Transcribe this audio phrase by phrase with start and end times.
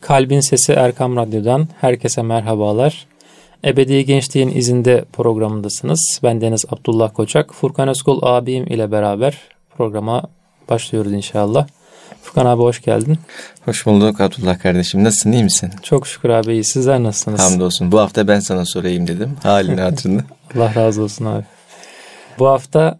[0.00, 3.06] Kalbin Sesi Erkam Radyo'dan herkese merhabalar.
[3.64, 6.20] Ebedi Gençliğin izinde programındasınız.
[6.22, 7.54] Ben Deniz Abdullah Koçak.
[7.54, 9.38] Furkan Özkul abim ile beraber
[9.76, 10.22] programa
[10.70, 11.66] başlıyoruz inşallah.
[12.22, 13.18] Furkan abi hoş geldin.
[13.64, 15.04] Hoş bulduk Abdullah kardeşim.
[15.04, 15.70] Nasılsın iyi misin?
[15.82, 16.64] Çok şükür abi iyi.
[16.64, 17.40] Sizler nasılsınız?
[17.40, 17.92] Hamdolsun.
[17.92, 19.36] Bu hafta ben sana sorayım dedim.
[19.42, 20.24] Halini hatırını.
[20.56, 21.44] Allah razı olsun abi.
[22.38, 22.98] Bu hafta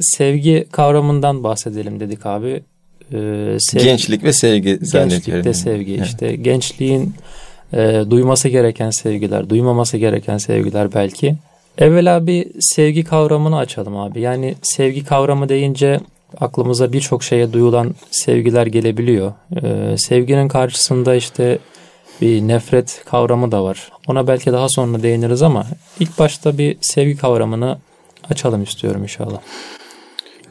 [0.00, 2.64] sevgi kavramından bahsedelim dedik abi.
[3.12, 4.78] Ee, sevgi, gençlik ve sevgi.
[4.92, 6.06] Gençlikte sevgi evet.
[6.06, 7.14] işte gençliğin
[7.72, 11.34] e, duyması gereken sevgiler, duymaması gereken sevgiler belki.
[11.78, 14.20] Evvela bir sevgi kavramını açalım abi.
[14.20, 16.00] Yani sevgi kavramı deyince
[16.40, 19.32] aklımıza birçok şeye duyulan sevgiler gelebiliyor.
[19.62, 21.58] Ee, sevginin karşısında işte
[22.20, 23.90] bir nefret kavramı da var.
[24.08, 25.66] Ona belki daha sonra değiniriz ama
[26.00, 27.78] ilk başta bir sevgi kavramını
[28.30, 29.38] açalım istiyorum inşallah.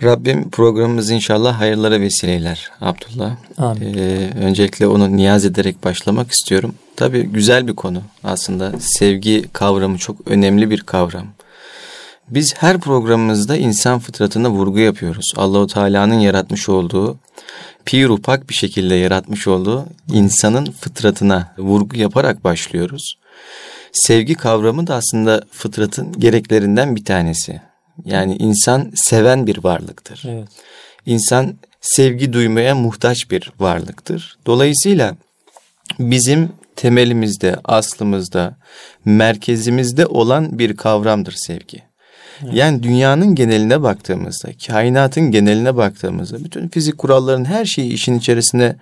[0.03, 3.35] Rabbim programımızı inşallah hayırlara vesileler Abdullah.
[3.57, 3.97] Amin.
[3.97, 6.75] Ee, öncelikle onu niyaz ederek başlamak istiyorum.
[6.95, 8.73] Tabii güzel bir konu aslında.
[8.79, 11.27] Sevgi kavramı çok önemli bir kavram.
[12.29, 15.33] Biz her programımızda insan fıtratına vurgu yapıyoruz.
[15.35, 17.17] Allahu Teala'nın yaratmış olduğu,
[17.85, 23.17] pir upak bir şekilde yaratmış olduğu insanın fıtratına vurgu yaparak başlıyoruz.
[23.93, 27.61] Sevgi kavramı da aslında fıtratın gereklerinden bir tanesi.
[28.05, 30.23] Yani insan seven bir varlıktır.
[30.27, 30.47] Evet.
[31.05, 34.37] İnsan sevgi duymaya muhtaç bir varlıktır.
[34.45, 35.15] Dolayısıyla
[35.99, 38.55] bizim temelimizde, aslımızda,
[39.05, 41.83] merkezimizde olan bir kavramdır sevgi.
[42.43, 42.53] Evet.
[42.53, 48.75] Yani dünyanın geneline baktığımızda, kainatın geneline baktığımızda, bütün fizik kuralların her şeyi işin içerisine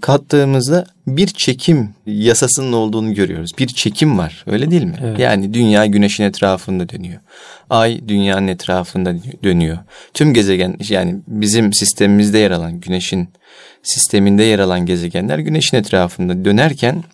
[0.00, 3.50] kattığımızda bir çekim yasasının olduğunu görüyoruz.
[3.58, 4.96] Bir çekim var öyle değil mi?
[5.04, 5.18] Evet.
[5.18, 7.20] Yani dünya güneşin etrafında dönüyor.
[7.70, 9.78] Ay dünyanın etrafında dönüyor.
[10.14, 13.28] Tüm gezegen yani bizim sistemimizde yer alan güneşin
[13.82, 17.04] sisteminde yer alan gezegenler güneşin etrafında dönerken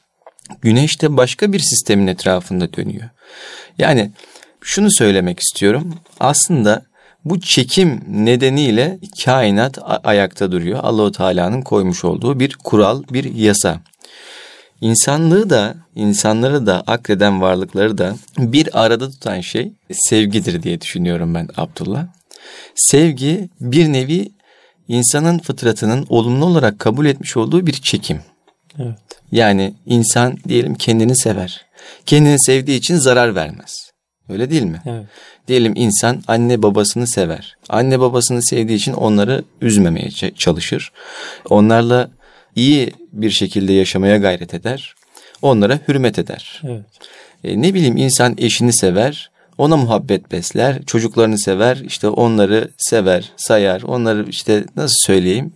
[0.62, 3.08] güneş de başka bir sistemin etrafında dönüyor.
[3.78, 4.10] Yani
[4.60, 5.94] şunu söylemek istiyorum.
[6.20, 6.82] Aslında
[7.24, 10.80] bu çekim nedeniyle kainat ayakta duruyor.
[10.82, 13.80] Allahu Teala'nın koymuş olduğu bir kural, bir yasa.
[14.80, 21.48] İnsanlığı da, insanları da, akreden varlıkları da bir arada tutan şey sevgidir diye düşünüyorum ben
[21.56, 22.06] Abdullah.
[22.74, 24.32] Sevgi bir nevi
[24.88, 28.20] insanın fıtratının olumlu olarak kabul etmiş olduğu bir çekim.
[28.78, 28.98] Evet.
[29.32, 31.66] Yani insan diyelim kendini sever.
[32.06, 33.89] Kendini sevdiği için zarar vermez.
[34.30, 34.82] Öyle değil mi?
[34.86, 35.04] Evet.
[35.48, 37.56] Diyelim insan anne babasını sever.
[37.68, 40.92] Anne babasını sevdiği için onları üzmemeye çalışır.
[41.50, 42.10] Onlarla
[42.56, 44.94] iyi bir şekilde yaşamaya gayret eder.
[45.42, 46.62] Onlara hürmet eder.
[46.64, 46.84] Evet.
[47.44, 53.82] E, ne bileyim insan eşini sever, ona muhabbet besler, çocuklarını sever, işte onları sever, sayar,
[53.82, 55.52] onları işte nasıl söyleyeyim,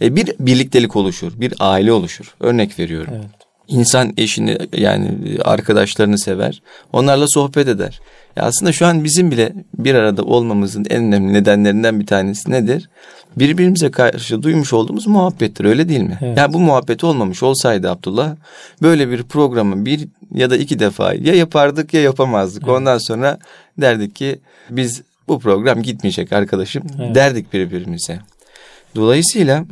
[0.00, 2.34] e, bir birliktelik oluşur, bir aile oluşur.
[2.40, 3.14] Örnek veriyorum.
[3.16, 3.47] Evet.
[3.68, 6.62] İnsan eşini yani arkadaşlarını sever,
[6.92, 8.00] onlarla sohbet eder.
[8.36, 12.90] Ya aslında şu an bizim bile bir arada olmamızın en önemli nedenlerinden bir tanesi nedir?
[13.36, 16.18] Birbirimize karşı duymuş olduğumuz muhabbettir öyle değil mi?
[16.20, 16.38] Evet.
[16.38, 18.36] Yani bu muhabbet olmamış olsaydı Abdullah
[18.82, 22.62] böyle bir programı bir ya da iki defa ya yapardık ya yapamazdık.
[22.62, 22.74] Evet.
[22.74, 23.38] Ondan sonra
[23.78, 24.40] derdik ki
[24.70, 27.14] biz bu program gitmeyecek arkadaşım evet.
[27.14, 28.20] derdik birbirimize.
[28.96, 29.64] Dolayısıyla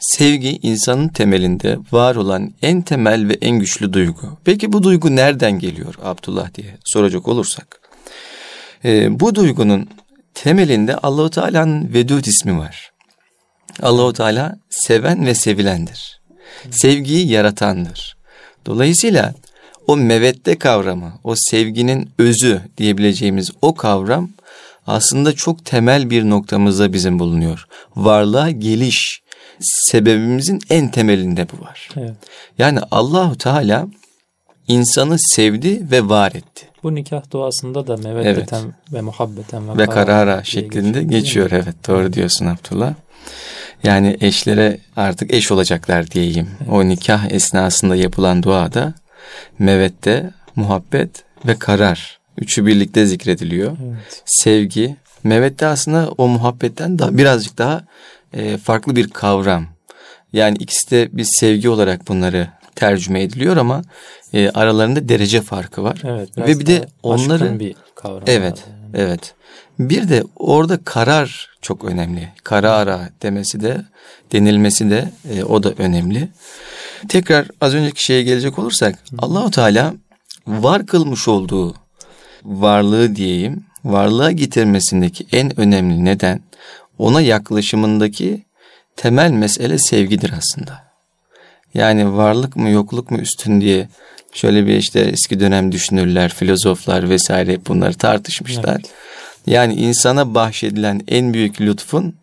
[0.00, 4.38] sevgi insanın temelinde var olan en temel ve en güçlü duygu.
[4.44, 7.80] Peki bu duygu nereden geliyor Abdullah diye soracak olursak.
[8.84, 9.88] E, bu duygunun
[10.34, 12.92] temelinde Allahu Teala'nın Vedud ismi var.
[13.82, 16.20] Allahu Teala seven ve sevilendir.
[16.70, 18.16] Sevgiyi yaratandır.
[18.66, 19.34] Dolayısıyla
[19.86, 24.30] o mevette kavramı, o sevginin özü diyebileceğimiz o kavram
[24.86, 27.66] aslında çok temel bir noktamızda bizim bulunuyor.
[27.96, 29.22] Varlığa geliş
[29.60, 31.88] sebebimizin en temelinde bu var.
[31.96, 32.14] Evet.
[32.58, 33.88] Yani Allahu Teala
[34.68, 36.66] insanı sevdi ve var etti.
[36.82, 38.74] Bu nikah duasında da meveddeten evet.
[38.92, 41.20] ve muhabbeten ve, ve karara şeklinde geçiyor.
[41.20, 41.50] geçiyor.
[41.52, 42.94] Evet doğru diyorsun Abdullah.
[43.82, 46.48] Yani eşlere artık eş olacaklar diyeyim.
[46.60, 46.72] Evet.
[46.72, 48.94] O nikah esnasında yapılan duada
[49.58, 52.18] mevette, muhabbet ve karar.
[52.38, 53.76] Üçü birlikte zikrediliyor.
[53.86, 54.22] Evet.
[54.24, 54.96] Sevgi.
[55.24, 57.84] Mevette aslında o muhabbetten daha birazcık daha
[58.36, 59.66] e, farklı bir kavram.
[60.32, 63.82] Yani ikisi de bir sevgi olarak bunları tercüme ediliyor ama
[64.32, 66.02] e, aralarında derece farkı var.
[66.04, 68.64] Evet, Ve bir de onları bir kavram Evet.
[68.68, 69.04] Yani.
[69.04, 69.34] Evet.
[69.78, 72.28] Bir de orada karar çok önemli.
[72.44, 73.84] Karara demesi de
[74.32, 76.28] denilmesi de e, o da önemli.
[77.08, 79.94] Tekrar az önceki şeye gelecek olursak Allahu Teala
[80.46, 81.74] var kılmış olduğu
[82.44, 86.40] varlığı diyeyim, varlığa getirmesindeki en önemli neden
[86.98, 88.44] ona yaklaşımındaki
[88.96, 90.86] temel mesele sevgidir aslında.
[91.74, 93.88] Yani varlık mı yokluk mu üstün diye
[94.32, 98.76] şöyle bir işte eski dönem düşünürler, filozoflar vesaire bunları tartışmışlar.
[98.76, 98.90] Evet.
[99.46, 102.14] Yani insana bahşedilen en büyük lütfun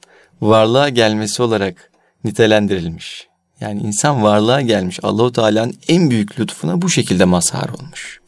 [0.42, 1.92] varlığa gelmesi olarak
[2.24, 3.28] nitelendirilmiş.
[3.62, 5.00] Yani insan varlığa gelmiş.
[5.04, 8.20] Allahu Teala'nın en büyük lütfuna bu şekilde mazhar olmuş.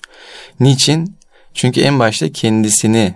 [0.59, 1.15] Niçin?
[1.53, 3.13] Çünkü en başta kendisini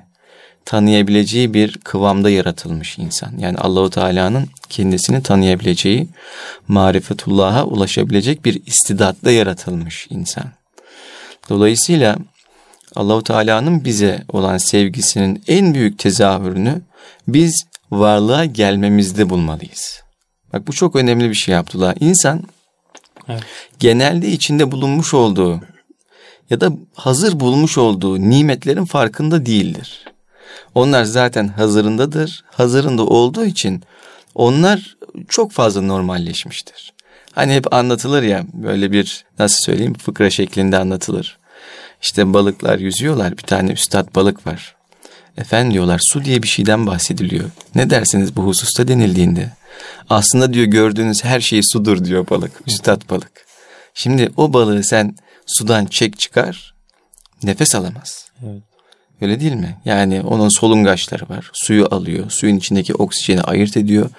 [0.70, 3.34] tanıyabileceği bir kıvamda yaratılmış insan.
[3.38, 6.08] Yani Allahu Teala'nın kendisini tanıyabileceği,
[6.68, 10.44] marifetullah'a ulaşabilecek bir istidatla yaratılmış insan.
[11.50, 12.18] Dolayısıyla
[12.96, 16.82] Allahu Teala'nın bize olan sevgisinin en büyük tezahürünü
[17.28, 20.02] biz varlığa gelmemizde bulmalıyız.
[20.54, 21.94] Bak bu çok önemli bir şey Abdullah.
[22.00, 22.44] İnsan
[23.28, 23.44] evet.
[23.80, 25.62] genelde içinde bulunmuş olduğu
[26.50, 30.06] ya da hazır bulmuş olduğu nimetlerin farkında değildir.
[30.76, 32.44] Onlar zaten hazırındadır.
[32.52, 33.84] Hazırında olduğu için
[34.36, 34.98] onlar
[35.28, 36.94] çok fazla normalleşmiştir.
[37.32, 41.38] Hani hep anlatılır ya böyle bir nasıl söyleyeyim fıkra şeklinde anlatılır.
[42.02, 44.76] İşte balıklar yüzüyorlar bir tane üstad balık var.
[45.38, 47.50] Efendim diyorlar su diye bir şeyden bahsediliyor.
[47.76, 49.52] Ne dersiniz bu hususta denildiğinde?
[50.10, 52.52] Aslında diyor gördüğünüz her şey sudur diyor balık.
[52.68, 53.46] Üstad balık.
[53.94, 55.16] Şimdi o balığı sen
[55.46, 56.74] sudan çek çıkar
[57.44, 58.28] nefes alamaz.
[58.44, 58.69] Evet.
[59.22, 59.78] Öyle değil mi?
[59.86, 61.52] Yani onun solungaçları var.
[61.54, 62.30] Suyu alıyor.
[62.30, 64.10] Suyun içindeki oksijeni ayırt ediyor.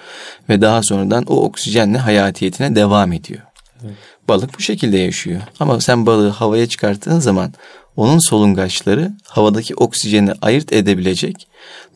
[0.49, 3.41] Ve daha sonradan o oksijenle hayatiyetine devam ediyor.
[3.83, 3.95] Evet.
[4.27, 5.41] Balık bu şekilde yaşıyor.
[5.59, 7.53] Ama sen balığı havaya çıkarttığın zaman
[7.95, 11.47] onun solungaçları havadaki oksijeni ayırt edebilecek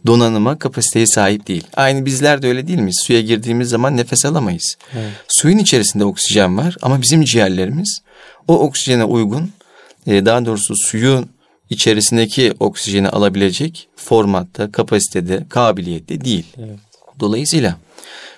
[0.05, 1.63] donanıma kapasiteye sahip değil.
[1.75, 2.91] Aynı bizler de öyle değil mi?
[2.93, 4.77] Suya girdiğimiz zaman nefes alamayız.
[4.93, 5.11] Evet.
[5.27, 8.01] Suyun içerisinde oksijen var ama bizim ciğerlerimiz
[8.47, 9.51] o oksijene uygun
[10.07, 11.29] e, daha doğrusu suyun
[11.69, 16.45] içerisindeki oksijeni alabilecek formatta, kapasitede, kabiliyette değil.
[16.57, 16.79] Evet.
[17.19, 17.77] Dolayısıyla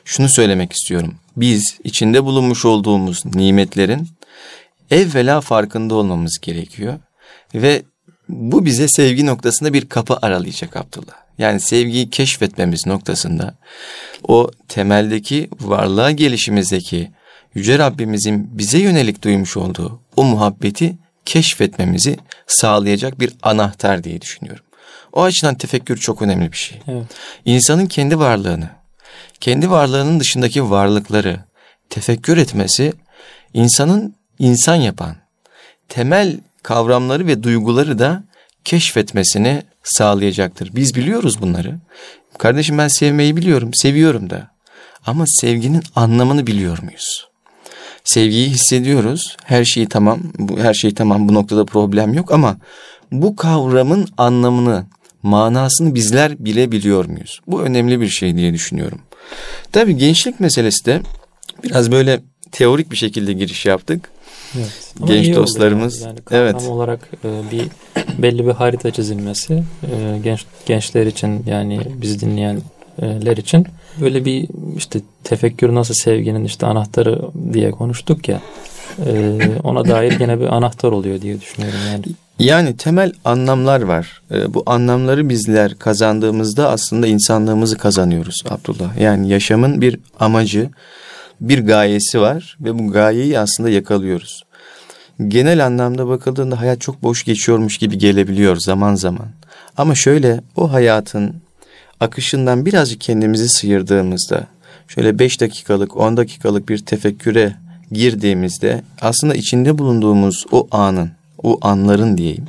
[0.05, 1.15] şunu söylemek istiyorum.
[1.37, 4.07] Biz içinde bulunmuş olduğumuz nimetlerin
[4.91, 6.99] evvela farkında olmamız gerekiyor.
[7.53, 7.83] Ve
[8.29, 11.15] bu bize sevgi noktasında bir kapı aralayacak Abdullah.
[11.37, 13.55] Yani sevgiyi keşfetmemiz noktasında
[14.27, 17.11] o temeldeki varlığa gelişimizdeki
[17.53, 20.97] Yüce Rabbimizin bize yönelik duymuş olduğu o muhabbeti
[21.27, 24.63] keşfetmemizi sağlayacak bir anahtar diye düşünüyorum.
[25.13, 26.79] O açıdan tefekkür çok önemli bir şey.
[26.87, 27.05] Evet.
[27.45, 28.69] İnsanın kendi varlığını,
[29.41, 31.39] kendi varlığının dışındaki varlıkları
[31.89, 32.93] tefekkür etmesi
[33.53, 35.15] insanın insan yapan
[35.89, 38.23] temel kavramları ve duyguları da
[38.65, 40.75] keşfetmesini sağlayacaktır.
[40.75, 41.75] Biz biliyoruz bunları.
[42.37, 44.51] Kardeşim ben sevmeyi biliyorum, seviyorum da.
[45.05, 47.26] Ama sevginin anlamını biliyor muyuz?
[48.07, 49.37] Sevgiyi hissediyoruz.
[49.43, 50.19] Her şey tamam.
[50.39, 51.29] Bu her şey tamam.
[51.29, 52.57] Bu noktada problem yok ama
[53.11, 54.85] bu kavramın anlamını,
[55.23, 57.39] manasını bizler bilebiliyor muyuz?
[57.47, 58.99] Bu önemli bir şey diye düşünüyorum.
[59.71, 61.01] Tabii gençlik meselesi de
[61.63, 62.21] biraz böyle
[62.51, 64.09] teorik bir şekilde giriş yaptık.
[64.57, 64.93] Evet.
[65.05, 66.01] Genç dostlarımız.
[66.01, 66.07] Yani.
[66.07, 66.55] yani evet.
[66.69, 67.67] olarak e, bir
[68.21, 73.67] belli bir harita çizilmesi e, genç gençler için yani biz dinleyenler için
[74.01, 74.47] böyle bir
[74.77, 77.21] işte tefekkür nasıl sevginin işte anahtarı
[77.53, 78.41] diye konuştuk ya
[79.05, 82.03] e, ona dair gene bir anahtar oluyor diye düşünüyorum yani.
[82.39, 84.21] Yani temel anlamlar var.
[84.31, 88.97] E, bu anlamları bizler kazandığımızda aslında insanlığımızı kazanıyoruz Abdullah.
[88.97, 90.69] Yani yaşamın bir amacı,
[91.41, 94.43] bir gayesi var ve bu gayeyi aslında yakalıyoruz.
[95.27, 99.27] Genel anlamda bakıldığında hayat çok boş geçiyormuş gibi gelebiliyor zaman zaman.
[99.77, 101.35] Ama şöyle o hayatın
[101.99, 104.47] akışından birazcık kendimizi sıyırdığımızda
[104.87, 107.55] şöyle 5 dakikalık 10 dakikalık bir tefekküre
[107.91, 111.11] girdiğimizde aslında içinde bulunduğumuz o anın
[111.43, 112.45] o anların diyeyim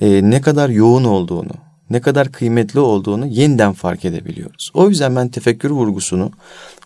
[0.00, 1.52] e, ne kadar yoğun olduğunu
[1.90, 4.70] ne kadar kıymetli olduğunu yeniden fark edebiliyoruz.
[4.74, 6.30] O yüzden ben tefekkür vurgusunu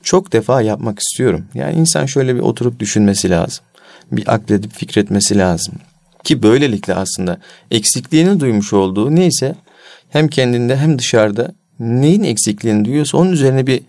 [0.03, 1.45] çok defa yapmak istiyorum.
[1.55, 3.65] Yani insan şöyle bir oturup düşünmesi lazım.
[4.13, 5.75] Bir akledip fikretmesi lazım.
[6.25, 7.39] Ki böylelikle aslında
[7.71, 9.55] eksikliğini duymuş olduğu neyse
[10.09, 13.81] hem kendinde hem dışarıda neyin eksikliğini duyuyorsa onun üzerine bir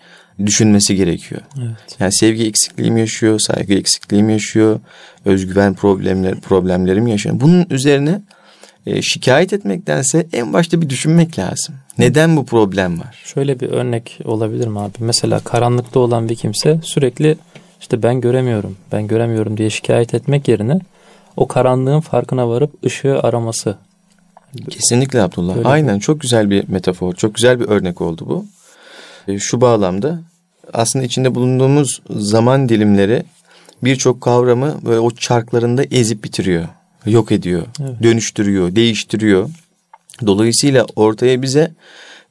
[0.45, 1.41] düşünmesi gerekiyor.
[1.57, 1.97] Evet.
[1.99, 4.79] Yani sevgi eksikliği mi yaşıyor, saygı eksikliği mi yaşıyor,
[5.25, 7.35] özgüven problemler problemleri mi yaşıyor?
[7.39, 8.21] Bunun üzerine
[8.85, 11.75] e, şikayet etmektense en başta bir düşünmek lazım.
[11.97, 13.21] Neden bu problem var?
[13.23, 14.93] Şöyle bir örnek olabilir mi abi?
[14.99, 17.37] Mesela karanlıkta olan bir kimse sürekli
[17.81, 20.79] işte ben göremiyorum, ben göremiyorum diye şikayet etmek yerine
[21.37, 23.77] o karanlığın farkına varıp ışığı araması.
[24.69, 25.57] Kesinlikle Abdullah.
[25.57, 26.01] Öyle Aynen mi?
[26.01, 28.45] çok güzel bir metafor, çok güzel bir örnek oldu bu.
[29.27, 30.19] E, şu bağlamda
[30.73, 33.23] aslında içinde bulunduğumuz zaman dilimleri
[33.83, 36.67] birçok kavramı böyle o çarklarında ezip bitiriyor
[37.05, 38.03] yok ediyor, evet.
[38.03, 39.49] dönüştürüyor, değiştiriyor.
[40.25, 41.71] Dolayısıyla ortaya bize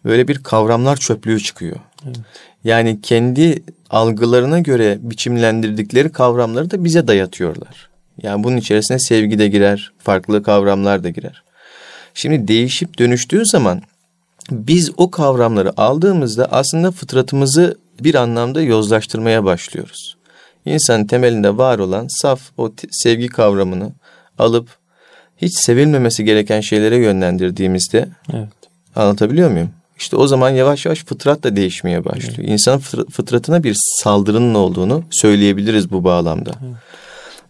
[0.04, 1.76] böyle bir kavramlar çöplüğü çıkıyor.
[2.06, 2.16] Evet.
[2.64, 7.88] Yani kendi algılarına göre biçimlendirdikleri kavramları da bize dayatıyorlar.
[8.22, 11.42] Yani bunun içerisine sevgi de girer, farklı kavramlar da girer.
[12.14, 13.82] Şimdi değişip dönüştüğü zaman
[14.50, 20.16] biz o kavramları aldığımızda aslında fıtratımızı bir anlamda yozlaştırmaya başlıyoruz.
[20.66, 23.92] İnsanın temelinde var olan saf o sevgi kavramını
[24.38, 24.68] alıp
[25.36, 28.48] hiç sevilmemesi gereken şeylere yönlendirdiğimizde evet.
[28.96, 29.70] anlatabiliyor muyum?
[29.98, 32.34] İşte o zaman yavaş yavaş fıtrat da değişmeye başlıyor.
[32.38, 32.50] Evet.
[32.50, 32.78] İnsanın
[33.10, 36.50] fıtratına bir saldırının olduğunu söyleyebiliriz bu bağlamda.
[36.64, 36.76] Evet.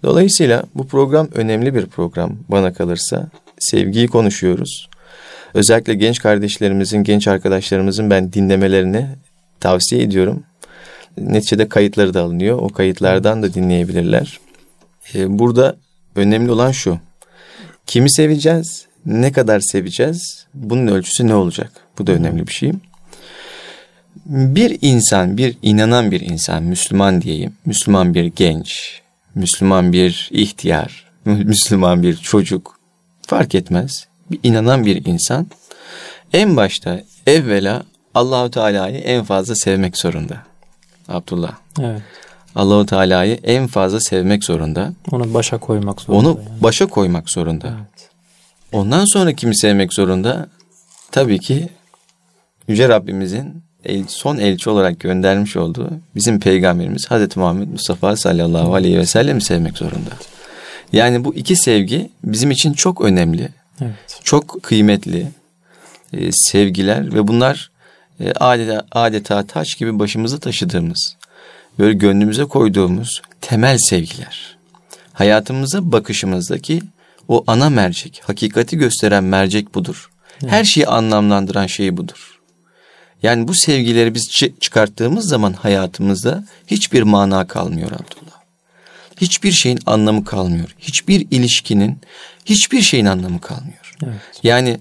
[0.03, 3.29] Dolayısıyla bu program önemli bir program bana kalırsa.
[3.63, 4.89] Sevgiyi konuşuyoruz.
[5.55, 9.07] Özellikle genç kardeşlerimizin, genç arkadaşlarımızın ben dinlemelerini
[9.61, 10.45] tavsiye ediyorum.
[11.19, 12.59] Neticede kayıtları da alınıyor.
[12.59, 14.41] O kayıtlardan da dinleyebilirler.
[15.15, 15.77] Ee, burada
[16.17, 16.99] önemli olan şu.
[17.87, 18.87] Kimi seveceğiz?
[19.07, 20.47] Ne kadar seveceğiz?
[20.55, 21.73] Bunun ölçüsü ne olacak?
[21.99, 22.73] Bu da önemli bir şey.
[24.27, 29.01] Bir insan, bir inanan bir insan, Müslüman diyeyim, Müslüman bir genç,
[29.35, 32.82] Müslüman bir ihtiyar, Müslüman bir çocuk
[33.33, 34.07] fark etmez.
[34.31, 35.47] Bir inanan bir insan
[36.33, 37.83] en başta evvela
[38.15, 40.37] Allahu Teala'yı en fazla sevmek zorunda.
[41.09, 41.53] Abdullah.
[41.81, 42.03] Evet.
[42.55, 44.93] Allahu Teala'yı en fazla sevmek zorunda.
[45.11, 46.29] Onu başa koymak zorunda.
[46.29, 46.63] Onu yani.
[46.63, 47.67] başa koymak zorunda.
[47.67, 48.11] Evet.
[48.73, 50.49] Ondan sonra kimi sevmek zorunda?
[51.11, 51.69] Tabii ki
[52.69, 58.99] Yüce Rabbimizin el, son elçi olarak göndermiş olduğu bizim peygamberimiz Hazreti Muhammed Mustafa sallallahu aleyhi
[58.99, 60.11] ve sellem sevmek zorunda.
[60.93, 63.49] Yani bu iki sevgi bizim için çok önemli.
[63.81, 64.21] Evet.
[64.25, 65.27] Çok kıymetli
[66.13, 67.71] e, sevgiler ve bunlar
[68.21, 71.17] e, adeta, adeta taş gibi başımıza taşıdığımız,
[71.79, 74.57] böyle gönlümüze koyduğumuz temel sevgiler.
[75.13, 76.83] Hayatımıza bakışımızdaki
[77.29, 80.11] o ana mercek, hakikati gösteren mercek budur.
[80.43, 80.53] Evet.
[80.53, 82.39] Her şeyi anlamlandıran şey budur.
[83.23, 84.31] Yani bu sevgileri biz
[84.61, 88.32] çıkarttığımız zaman hayatımızda hiçbir mana kalmıyor Abdullah.
[89.23, 90.75] Hiçbir şeyin anlamı kalmıyor.
[90.79, 91.99] Hiçbir ilişkinin,
[92.47, 93.97] hiçbir şeyin anlamı kalmıyor.
[94.05, 94.21] Evet.
[94.43, 94.79] Yani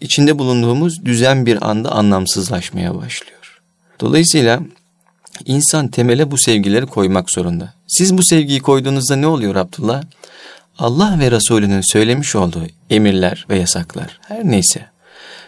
[0.00, 3.60] içinde bulunduğumuz düzen bir anda anlamsızlaşmaya başlıyor.
[4.00, 4.60] Dolayısıyla
[5.44, 7.74] insan temele bu sevgileri koymak zorunda.
[7.86, 10.02] Siz bu sevgiyi koyduğunuzda ne oluyor Abdullah?
[10.78, 14.86] Allah ve Resulünün söylemiş olduğu emirler ve yasaklar her neyse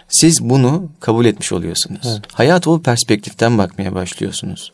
[0.09, 2.00] siz bunu kabul etmiş oluyorsunuz.
[2.04, 2.23] Evet.
[2.33, 4.73] Hayat o perspektiften bakmaya başlıyorsunuz.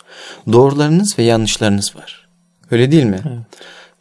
[0.52, 2.27] Doğrularınız ve yanlışlarınız var.
[2.70, 3.20] Öyle değil mi?
[3.26, 3.38] Evet.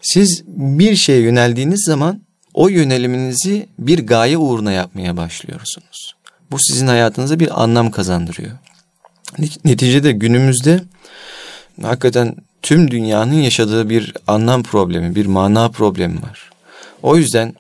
[0.02, 2.22] Siz bir şeye yöneldiğiniz zaman
[2.54, 6.16] o yöneliminizi bir gaye uğruna yapmaya başlıyorsunuz.
[6.52, 8.52] Bu sizin hayatınıza bir anlam kazandırıyor.
[9.66, 10.84] Neticede günümüzde
[11.82, 16.50] hakikaten tüm dünyanın yaşadığı bir anlam problemi, bir mana problemi var.
[17.04, 17.56] O yüzden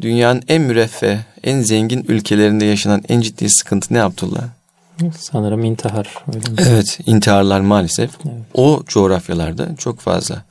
[0.00, 4.48] dünyanın en müreffeh, en zengin ülkelerinde yaşanan en ciddi sıkıntı ne Abdullah?
[5.18, 6.14] Sanırım intihar.
[6.28, 6.56] Öyle mi?
[6.58, 8.10] Evet, intiharlar maalesef.
[8.24, 8.42] Evet.
[8.54, 10.44] O coğrafyalarda çok fazla.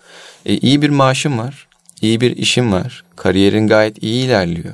[0.45, 1.67] E, iyi bir maaşım var,
[2.01, 4.73] iyi bir işim var, kariyerin gayet iyi ilerliyor.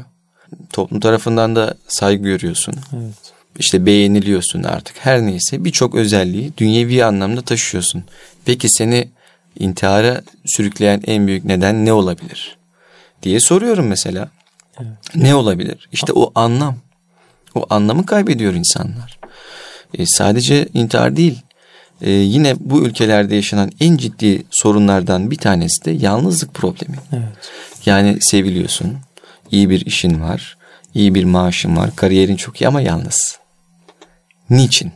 [0.72, 2.76] Toplum tarafından da saygı görüyorsun.
[2.96, 3.34] Evet.
[3.60, 4.96] İşte beğeniliyorsun artık.
[5.00, 8.04] Her neyse birçok özelliği dünyevi anlamda taşıyorsun.
[8.46, 9.10] Peki seni
[9.60, 12.58] intihara sürükleyen en büyük neden ne olabilir?
[13.24, 14.30] diye soruyorum mesela.
[14.82, 15.16] Evet.
[15.16, 15.90] Ne olabilir?
[15.92, 16.76] İşte o anlam.
[17.56, 19.20] O anlamı kaybediyor insanlar.
[19.98, 21.42] E, sadece intihar değil.
[22.02, 26.98] E, yine bu ülkelerde yaşanan en ciddi sorunlardan bir tanesi de yalnızlık problemi.
[27.14, 27.52] Evet.
[27.86, 28.98] Yani seviliyorsun,
[29.52, 30.58] iyi bir işin var,
[30.94, 33.40] iyi bir maaşın var, kariyerin çok iyi ama yalnız.
[34.50, 34.92] Niçin?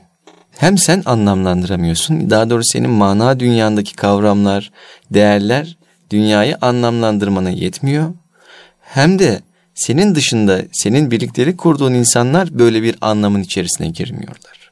[0.58, 4.72] Hem sen anlamlandıramıyorsun, daha doğrusu senin mana dünyandaki kavramlar,
[5.12, 5.78] değerler
[6.10, 8.14] dünyayı anlamlandırmana yetmiyor.
[8.82, 9.42] Hem de
[9.76, 14.67] senin dışında senin birlikleri kurduğun insanlar böyle bir anlamın içerisine girmiyorlar.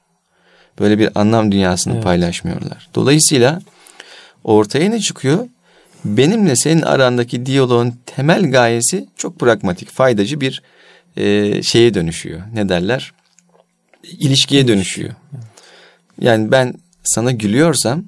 [0.80, 2.04] Böyle bir anlam dünyasını evet.
[2.04, 2.88] paylaşmıyorlar.
[2.96, 3.62] Dolayısıyla
[4.44, 5.48] ortaya ne çıkıyor?
[6.06, 10.62] Benimle senin arandaki diyaloğun temel gayesi çok pragmatik, faydacı bir
[11.18, 12.42] e, şeye dönüşüyor.
[12.54, 13.14] Ne derler?
[14.04, 15.14] İlişkiye dönüşüyor.
[16.22, 18.04] Yani ben sana gülüyorsam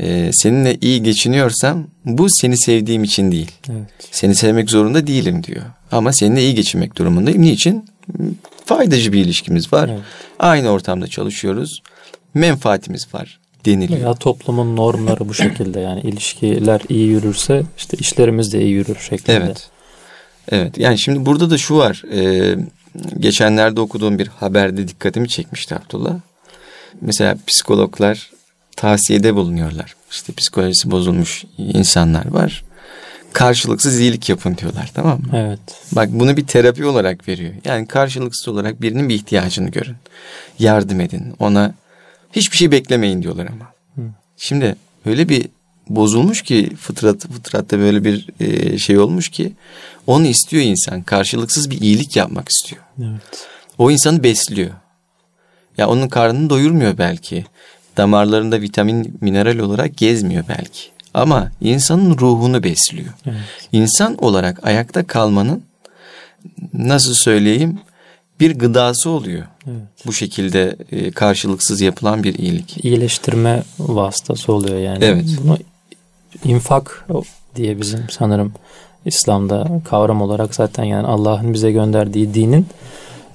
[0.00, 3.50] e, seninle iyi geçiniyorsam bu seni sevdiğim için değil.
[3.70, 3.88] Evet.
[4.10, 5.62] Seni sevmek zorunda değilim diyor.
[5.92, 7.42] Ama seninle iyi geçinmek durumundayım.
[7.42, 7.84] Niçin?
[8.68, 9.88] Faydacı bir ilişkimiz var.
[9.88, 10.00] Evet.
[10.38, 11.82] Aynı ortamda çalışıyoruz.
[12.34, 14.00] Menfaatimiz var deniliyor.
[14.00, 19.36] Ya toplumun normları bu şekilde yani ilişkiler iyi yürürse işte işlerimiz de iyi yürür şeklinde.
[19.36, 19.68] Evet.
[20.48, 22.02] Evet yani şimdi burada da şu var.
[22.12, 22.54] E,
[23.18, 26.14] geçenlerde okuduğum bir haberde dikkatimi çekmişti Abdullah.
[27.00, 28.30] Mesela psikologlar
[28.76, 29.94] tavsiyede bulunuyorlar.
[30.10, 32.64] İşte psikolojisi bozulmuş insanlar var.
[33.32, 35.28] Karşılıksız iyilik yapın diyorlar tamam mı?
[35.34, 35.60] Evet.
[35.92, 37.52] Bak bunu bir terapi olarak veriyor.
[37.64, 39.96] Yani karşılıksız olarak birinin bir ihtiyacını görün.
[40.58, 41.74] Yardım edin ona.
[42.32, 43.72] Hiçbir şey beklemeyin diyorlar ama.
[43.94, 44.10] Hı.
[44.36, 45.48] Şimdi öyle bir
[45.88, 49.52] bozulmuş ki fıtrat fıtratta böyle bir e, şey olmuş ki
[50.06, 51.02] onu istiyor insan.
[51.02, 52.82] Karşılıksız bir iyilik yapmak istiyor.
[52.98, 53.48] Evet.
[53.78, 54.70] O insanı besliyor.
[55.78, 57.44] Ya onun karnını doyurmuyor belki.
[57.96, 60.80] Damarlarında vitamin, mineral olarak gezmiyor belki.
[61.18, 63.14] Ama insanın ruhunu besliyor.
[63.26, 63.36] Evet.
[63.72, 65.62] İnsan olarak ayakta kalmanın
[66.72, 67.78] nasıl söyleyeyim
[68.40, 69.44] bir gıdası oluyor.
[69.66, 70.06] Evet.
[70.06, 72.84] Bu şekilde e, karşılıksız yapılan bir iyilik.
[72.84, 75.04] İyileştirme vasıtası oluyor yani.
[75.04, 75.24] Evet.
[75.42, 75.58] Bunu
[76.44, 77.06] infak
[77.56, 78.52] diye bizim sanırım
[79.04, 82.66] İslam'da kavram olarak zaten yani Allah'ın bize gönderdiği dinin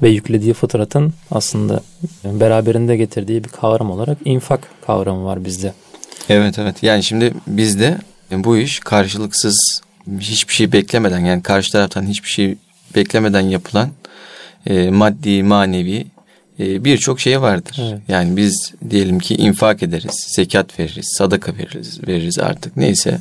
[0.01, 1.81] ve yüklediği fıtratın aslında
[2.23, 5.73] beraberinde getirdiği bir kavram olarak infak kavramı var bizde.
[6.29, 7.97] Evet evet yani şimdi bizde
[8.31, 9.81] bu iş karşılıksız
[10.19, 12.55] hiçbir şey beklemeden yani karşı taraftan hiçbir şey
[12.95, 13.89] beklemeden yapılan
[14.65, 16.05] e, maddi manevi
[16.59, 17.77] e, birçok şey vardır.
[17.81, 17.99] Evet.
[18.07, 23.19] Yani biz diyelim ki infak ederiz, zekat veririz, sadaka veririz, veririz artık neyse.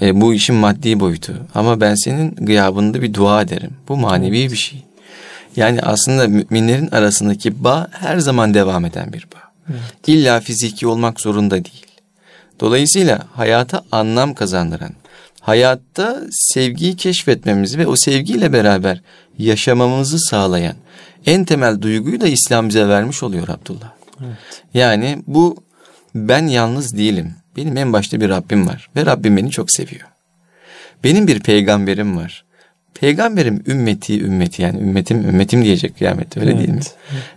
[0.00, 1.32] E, bu işin maddi boyutu.
[1.54, 3.70] Ama ben senin gıyabında bir dua ederim.
[3.88, 4.82] Bu manevi bir şey.
[5.56, 9.74] Yani aslında müminlerin arasındaki bağ her zaman devam eden bir bağ.
[10.06, 11.86] İlla fiziki olmak zorunda değil.
[12.60, 14.92] Dolayısıyla hayata anlam kazandıran,
[15.40, 19.00] hayatta sevgiyi keşfetmemizi ve o sevgiyle beraber
[19.38, 20.76] yaşamamızı sağlayan
[21.26, 23.92] en temel duyguyu da İslam bize vermiş oluyor Abdullah.
[24.20, 24.62] Evet.
[24.74, 25.56] Yani bu
[26.14, 27.34] ben yalnız değilim.
[27.56, 30.06] Benim en başta bir Rabbim var ve Rabbim beni çok seviyor.
[31.04, 32.44] Benim bir peygamberim var.
[32.94, 36.60] Peygamberim ümmeti ümmeti yani ümmetim ümmetim diyecek kıyamette öyle Evet.
[36.60, 36.80] değil mi?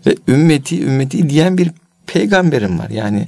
[0.06, 1.72] Ve ümmeti ümmeti diyen bir
[2.08, 2.90] peygamberim var.
[2.90, 3.28] Yani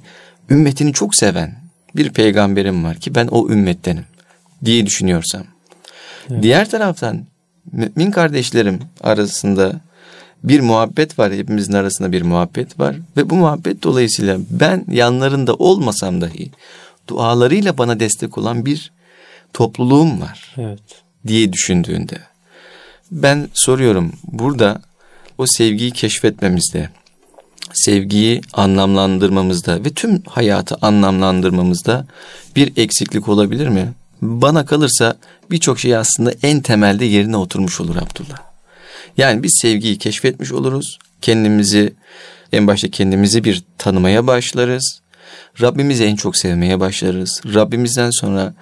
[0.49, 1.55] ümmetini çok seven
[1.95, 4.05] bir peygamberim var ki ben o ümmettenim
[4.65, 5.43] diye düşünüyorsam.
[6.29, 6.43] Evet.
[6.43, 7.25] Diğer taraftan
[7.71, 9.81] mümin kardeşlerim arasında
[10.43, 11.33] bir muhabbet var.
[11.33, 12.95] Hepimizin arasında bir muhabbet var.
[13.17, 16.51] Ve bu muhabbet dolayısıyla ben yanlarında olmasam dahi
[17.07, 18.91] dualarıyla bana destek olan bir
[19.53, 20.79] topluluğum var Evet.
[21.27, 22.17] diye düşündüğünde
[23.11, 24.81] ben soruyorum burada
[25.37, 26.89] o sevgiyi keşfetmemizde,
[27.73, 32.07] sevgiyi anlamlandırmamızda ve tüm hayatı anlamlandırmamızda
[32.55, 33.93] bir eksiklik olabilir mi?
[34.21, 35.17] Bana kalırsa
[35.51, 38.39] birçok şey aslında en temelde yerine oturmuş olur Abdullah.
[39.17, 40.99] Yani biz sevgiyi keşfetmiş oluruz.
[41.21, 41.93] Kendimizi
[42.53, 45.01] en başta kendimizi bir tanımaya başlarız.
[45.61, 47.41] Rabbimizi en çok sevmeye başlarız.
[47.53, 48.53] Rabbimizden sonra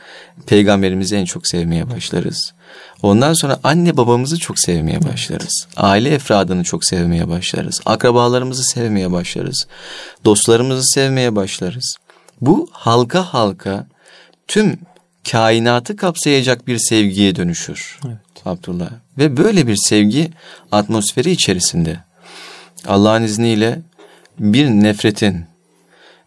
[0.47, 2.53] peygamberimizi en çok sevmeye başlarız.
[3.01, 5.67] Ondan sonra anne babamızı çok sevmeye başlarız.
[5.77, 7.81] Aile efradını çok sevmeye başlarız.
[7.85, 9.67] Akrabalarımızı sevmeye başlarız.
[10.25, 11.97] Dostlarımızı sevmeye başlarız.
[12.41, 13.87] Bu halka halka
[14.47, 14.79] tüm
[15.31, 17.99] kainatı kapsayacak bir sevgiye dönüşür.
[18.07, 18.17] Evet.
[18.45, 18.89] Abdullah.
[19.17, 20.31] Ve böyle bir sevgi
[20.71, 21.99] atmosferi içerisinde
[22.87, 23.81] Allah'ın izniyle
[24.39, 25.45] bir nefretin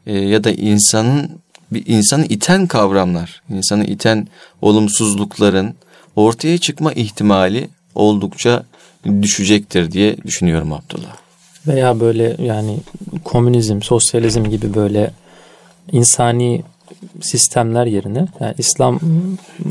[0.06, 1.30] e, ya da insanın
[1.72, 4.28] bir insanı iten kavramlar, insanı iten
[4.62, 5.74] olumsuzlukların
[6.16, 8.62] ortaya çıkma ihtimali oldukça
[9.22, 11.16] düşecektir diye düşünüyorum Abdullah.
[11.66, 12.78] Veya böyle yani
[13.24, 15.10] komünizm, sosyalizm gibi böyle
[15.92, 16.62] insani
[17.20, 19.00] sistemler yerine yani İslam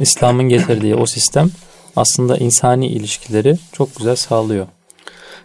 [0.02, 1.52] İslam'ın getirdiği o sistem
[1.96, 4.68] aslında insani ilişkileri çok güzel sağlıyor.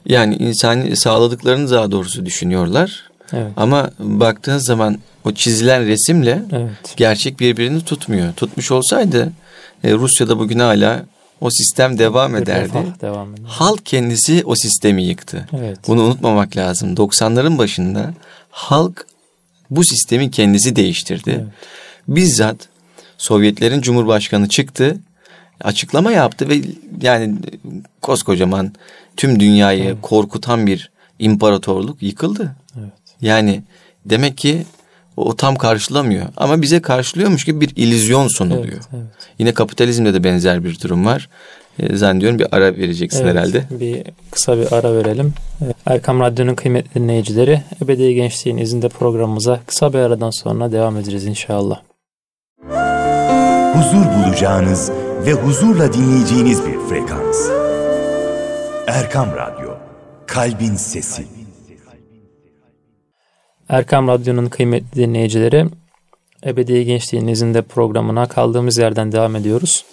[0.07, 3.11] Yani insani sağladıklarını daha doğrusu düşünüyorlar.
[3.37, 3.53] Evet.
[3.57, 6.95] Ama baktığın zaman o çizilen resimle Evet.
[6.97, 8.33] gerçek birbirini tutmuyor.
[8.35, 9.33] Tutmuş olsaydı
[9.85, 11.03] e, Rusya'da bugün hala
[11.41, 12.73] o sistem devam ederdi.
[13.01, 13.29] devam.
[13.47, 15.49] Halk kendisi o sistemi yıktı.
[15.59, 15.79] Evet.
[15.89, 16.95] Bunu unutmamak lazım.
[16.95, 18.15] 90'ların başında
[18.51, 19.07] halk
[19.71, 21.31] bu sistemi kendisi değiştirdi.
[21.31, 21.47] Evet.
[22.09, 22.57] Bizzat
[23.19, 24.97] Sovyetlerin Cumhurbaşkanı çıktı,
[25.61, 26.61] açıklama yaptı ve
[27.03, 27.35] yani
[28.03, 28.73] koskocaman
[29.17, 29.97] tüm dünyayı Evet.
[30.03, 32.57] korkutan bir imparatorluk yıkıldı.
[33.21, 33.63] Yani
[34.05, 34.63] demek ki
[35.17, 38.67] o tam karşılamıyor ama bize karşılıyormuş gibi bir illüzyon sunuluyor.
[38.67, 39.07] Evet, evet.
[39.39, 41.29] Yine kapitalizmde de benzer bir durum var.
[41.79, 43.65] E, zannediyorum bir ara vereceksin Evet, herhalde.
[43.71, 45.35] Bir kısa bir ara verelim.
[45.65, 51.25] Evet, Erkam Radyo'nun kıymetli dinleyicileri Ebedi Gençliğin izinde programımıza kısa bir aradan sonra devam edeceğiz
[51.27, 51.81] inşallah.
[53.75, 54.91] huzur bulacağınız
[55.27, 57.49] ve huzurla dinleyeceğiniz bir frekans.
[58.87, 59.71] Erkam Radyo,
[60.27, 61.44] Kalbin Sesi.
[63.69, 65.67] Erkam Radyo'nun kıymetli dinleyicileri
[66.47, 69.85] Ebedi Gençliğin izinde programına kaldığımız yerden devam ediyoruz.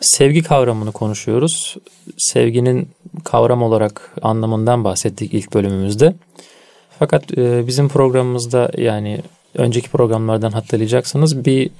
[0.00, 1.76] Sevgi kavramını konuşuyoruz.
[2.18, 2.88] Sevginin
[3.24, 6.14] kavram olarak anlamından bahsettik ilk bölümümüzde.
[6.98, 9.22] Fakat e, bizim programımızda yani
[9.54, 11.70] önceki programlardan hatırlayacaksınız bir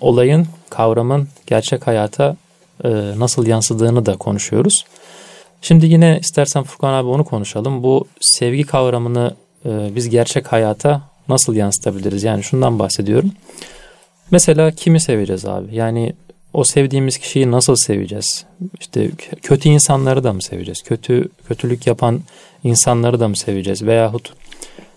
[0.00, 2.36] olayın, kavramın gerçek hayata
[2.84, 4.84] e, nasıl yansıdığını da konuşuyoruz.
[5.62, 7.82] Şimdi yine istersen Furkan abi onu konuşalım.
[7.82, 9.34] Bu sevgi kavramını
[9.66, 12.22] e, biz gerçek hayata nasıl yansıtabiliriz?
[12.22, 13.32] Yani şundan bahsediyorum.
[14.30, 15.74] Mesela kimi seveceğiz abi?
[15.74, 16.12] Yani
[16.52, 18.44] o sevdiğimiz kişiyi nasıl seveceğiz?
[18.80, 19.10] İşte
[19.42, 20.82] kötü insanları da mı seveceğiz?
[20.82, 22.20] Kötü kötülük yapan
[22.64, 23.82] insanları da mı seveceğiz?
[23.82, 24.32] Veyahut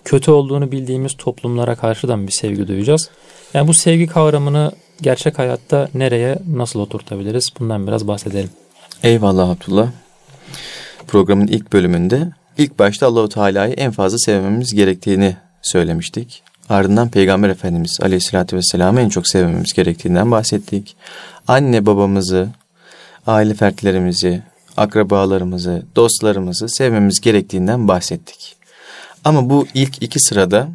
[0.06, 3.10] kötü olduğunu bildiğimiz toplumlara karşı da mı bir sevgi duyacağız?
[3.54, 4.72] Yani bu sevgi kavramını
[5.02, 7.50] gerçek hayatta nereye nasıl oturtabiliriz?
[7.60, 8.50] Bundan biraz bahsedelim.
[9.04, 9.88] Eyvallah Abdullah.
[11.08, 16.44] Programın ilk bölümünde ilk başta Allahu Teala'yı en fazla sevmemiz gerektiğini söylemiştik.
[16.70, 20.96] Ardından Peygamber Efendimiz Aleyhisselatü Vesselam'ı en çok sevmemiz gerektiğinden bahsettik.
[21.48, 22.50] Anne babamızı,
[23.28, 24.44] aile fertlerimizi,
[24.78, 28.56] akrabalarımızı, dostlarımızı sevmemiz gerektiğinden bahsettik.
[29.24, 30.70] Ama bu ilk iki sırada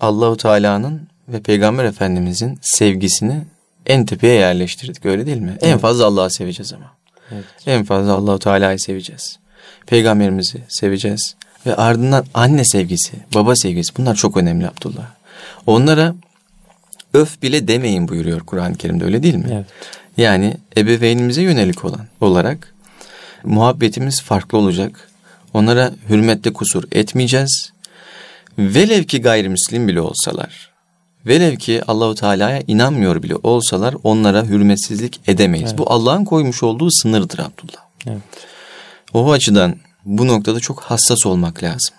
[0.00, 3.42] Allahu Teala'nın ve Peygamber Efendimizin sevgisini
[3.86, 5.50] en tepeye yerleştirdik öyle değil mi?
[5.50, 5.62] Evet.
[5.62, 6.92] En fazla Allah'ı seveceğiz ama.
[7.32, 7.44] Evet.
[7.66, 9.38] En fazla Allahu Teala'yı seveceğiz.
[9.86, 11.34] Peygamberimizi seveceğiz
[11.66, 15.06] ve ardından anne sevgisi, baba sevgisi bunlar çok önemli Abdullah.
[15.66, 16.14] Onlara
[17.14, 19.48] öf bile demeyin buyuruyor Kur'an-ı Kerim'de öyle değil mi?
[19.52, 19.66] Evet.
[20.16, 22.74] Yani ebeveynimize yönelik olan olarak
[23.44, 25.10] muhabbetimiz farklı olacak.
[25.54, 27.72] Onlara hürmette kusur etmeyeceğiz.
[28.58, 30.70] Velev ki gayrimüslim bile olsalar,
[31.26, 35.68] velev ki Allahu Teala'ya inanmıyor bile olsalar onlara hürmetsizlik edemeyiz.
[35.68, 35.78] Evet.
[35.78, 37.82] Bu Allah'ın koymuş olduğu sınırdır Abdullah.
[38.06, 38.22] Evet.
[39.16, 41.94] O açıdan bu noktada çok hassas olmak lazım.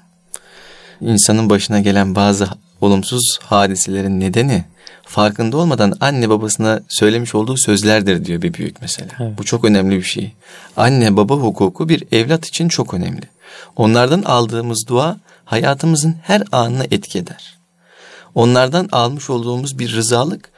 [1.01, 2.47] İnsanın başına gelen bazı
[2.81, 4.65] olumsuz hadiselerin nedeni
[5.03, 9.09] farkında olmadan anne babasına söylemiş olduğu sözlerdir diyor bir büyük mesela.
[9.19, 9.37] Evet.
[9.37, 10.33] Bu çok önemli bir şey.
[10.77, 13.23] Anne baba hukuku bir evlat için çok önemli.
[13.75, 17.57] Onlardan aldığımız dua hayatımızın her anına etki eder.
[18.35, 20.49] Onlardan almış olduğumuz bir rızalık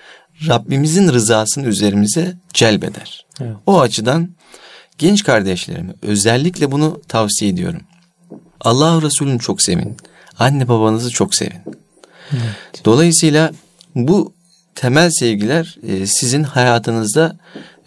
[0.47, 3.25] Rabbimizin rızasını üzerimize celbeder.
[3.41, 3.55] Evet.
[3.65, 4.29] O açıdan
[4.99, 7.81] genç kardeşlerime özellikle bunu tavsiye ediyorum.
[8.61, 9.97] Allah Resulü'nü çok sevin.
[10.39, 11.61] Anne babanızı çok sevin.
[12.31, 12.85] Evet.
[12.85, 13.51] Dolayısıyla
[13.95, 14.33] bu
[14.75, 17.37] temel sevgiler e, sizin hayatınızda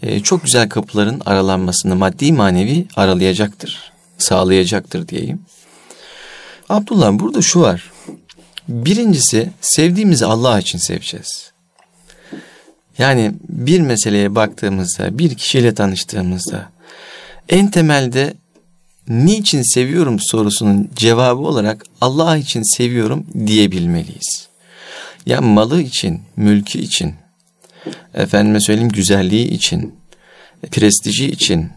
[0.03, 3.93] e, çok güzel kapıların aralanmasını maddi manevi aralayacaktır.
[4.19, 5.43] Sağlayacaktır diyeyim.
[6.69, 7.93] Abdullah burada şu var.
[8.69, 11.53] Birincisi sevdiğimizi Allah için seveceğiz.
[12.99, 16.73] Yani bir meseleye baktığımızda, bir kişiyle tanıştığımızda
[17.49, 18.35] en temelde
[19.09, 24.49] niçin seviyorum sorusunun cevabı olarak Allah için seviyorum diyebilmeliyiz.
[25.27, 27.15] Ya malı için, mülkü için,
[28.15, 29.95] efendime söyleyeyim güzelliği için,
[30.71, 31.71] prestiji için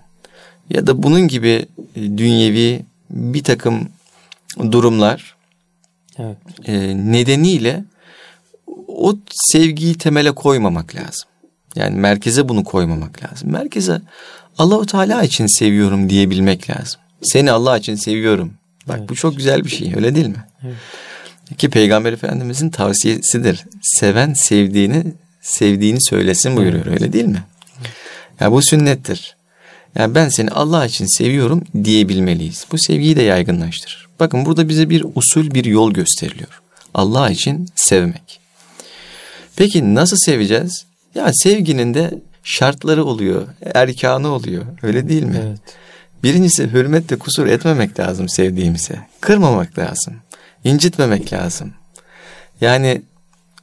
[0.69, 3.89] ya da bunun gibi dünyevi bir takım
[4.59, 5.35] durumlar
[6.19, 6.37] evet.
[6.65, 6.73] e,
[7.11, 7.83] nedeniyle
[8.87, 11.29] o sevgiyi temele koymamak lazım.
[11.75, 13.51] Yani merkeze bunu koymamak lazım.
[13.51, 14.01] Merkeze
[14.57, 17.01] Allahu Teala için seviyorum diyebilmek lazım.
[17.21, 18.53] Seni Allah için seviyorum.
[18.87, 19.09] Bak evet.
[19.09, 20.45] bu çok güzel bir şey öyle değil mi?
[20.63, 20.75] Evet.
[21.57, 23.65] Ki Peygamber Efendimizin tavsiyesidir.
[23.81, 25.03] Seven sevdiğini
[25.41, 27.43] sevdiğini söylesin buyuruyor öyle değil mi?
[28.39, 29.35] Ya bu sünnettir.
[29.95, 32.65] Yani ben seni Allah için seviyorum diyebilmeliyiz.
[32.71, 34.07] Bu sevgiyi de yaygınlaştırır.
[34.19, 36.61] Bakın burada bize bir usul, bir yol gösteriliyor.
[36.93, 38.39] Allah için sevmek.
[39.55, 40.85] Peki nasıl seveceğiz?
[41.15, 44.65] Ya sevginin de şartları oluyor, erkanı oluyor.
[44.83, 45.41] Öyle değil mi?
[45.45, 45.59] Evet.
[46.23, 49.07] Birincisi hürmette kusur etmemek lazım sevdiğimize.
[49.21, 50.13] Kırmamak lazım.
[50.63, 51.73] incitmemek lazım.
[52.61, 53.01] Yani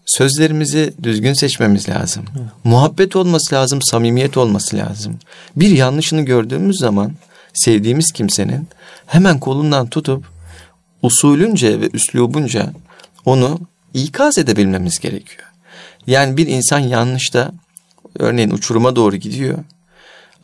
[0.07, 2.25] sözlerimizi düzgün seçmemiz lazım.
[2.39, 2.49] Evet.
[2.65, 5.19] Muhabbet olması lazım, samimiyet olması lazım.
[5.57, 7.13] Bir yanlışını gördüğümüz zaman
[7.55, 8.69] sevdiğimiz kimsenin
[9.07, 10.25] hemen kolundan tutup
[11.03, 12.73] usulünce ve üslubunca
[13.25, 13.61] onu
[13.95, 15.49] ikaz edebilmemiz gerekiyor.
[16.07, 17.53] Yani bir insan yanlışta
[18.19, 19.59] örneğin uçuruma doğru gidiyor.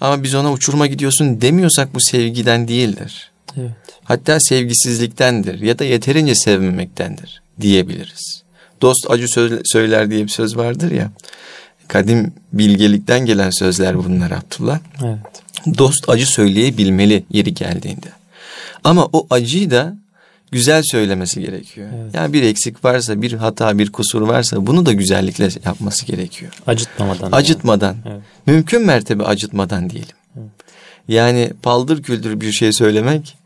[0.00, 3.30] Ama biz ona uçuruma gidiyorsun demiyorsak bu sevgiden değildir.
[3.56, 3.70] Evet.
[4.04, 8.42] Hatta sevgisizliktendir ya da yeterince sevmemektendir diyebiliriz.
[8.82, 11.10] Dost acı söz, söyler diye bir söz vardır ya.
[11.88, 14.80] Kadim bilgelikten gelen sözler bunlar Abdullah.
[15.04, 15.78] Evet.
[15.78, 18.06] Dost acı söyleyebilmeli yeri geldiğinde.
[18.84, 19.96] Ama o acıyı da
[20.50, 21.88] güzel söylemesi gerekiyor.
[21.96, 22.14] Evet.
[22.14, 26.52] Yani bir eksik varsa, bir hata, bir kusur varsa bunu da güzellikle yapması gerekiyor.
[26.66, 27.32] Acıtmadan.
[27.32, 27.96] Acıtmadan.
[28.04, 28.14] Yani.
[28.14, 28.22] Evet.
[28.46, 30.16] Mümkün mertebe acıtmadan diyelim.
[30.36, 30.50] Evet.
[31.08, 33.36] Yani paldır küldür bir şey söylemek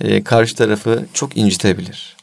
[0.00, 2.16] e, karşı tarafı çok incitebilir.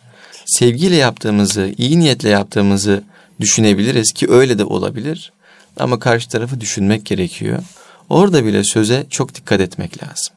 [0.46, 3.04] Sevgiyle yaptığımızı, iyi niyetle yaptığımızı
[3.40, 5.32] düşünebiliriz ki öyle de olabilir.
[5.78, 7.64] Ama karşı tarafı düşünmek gerekiyor.
[8.10, 10.34] Orada bile söze çok dikkat etmek lazım.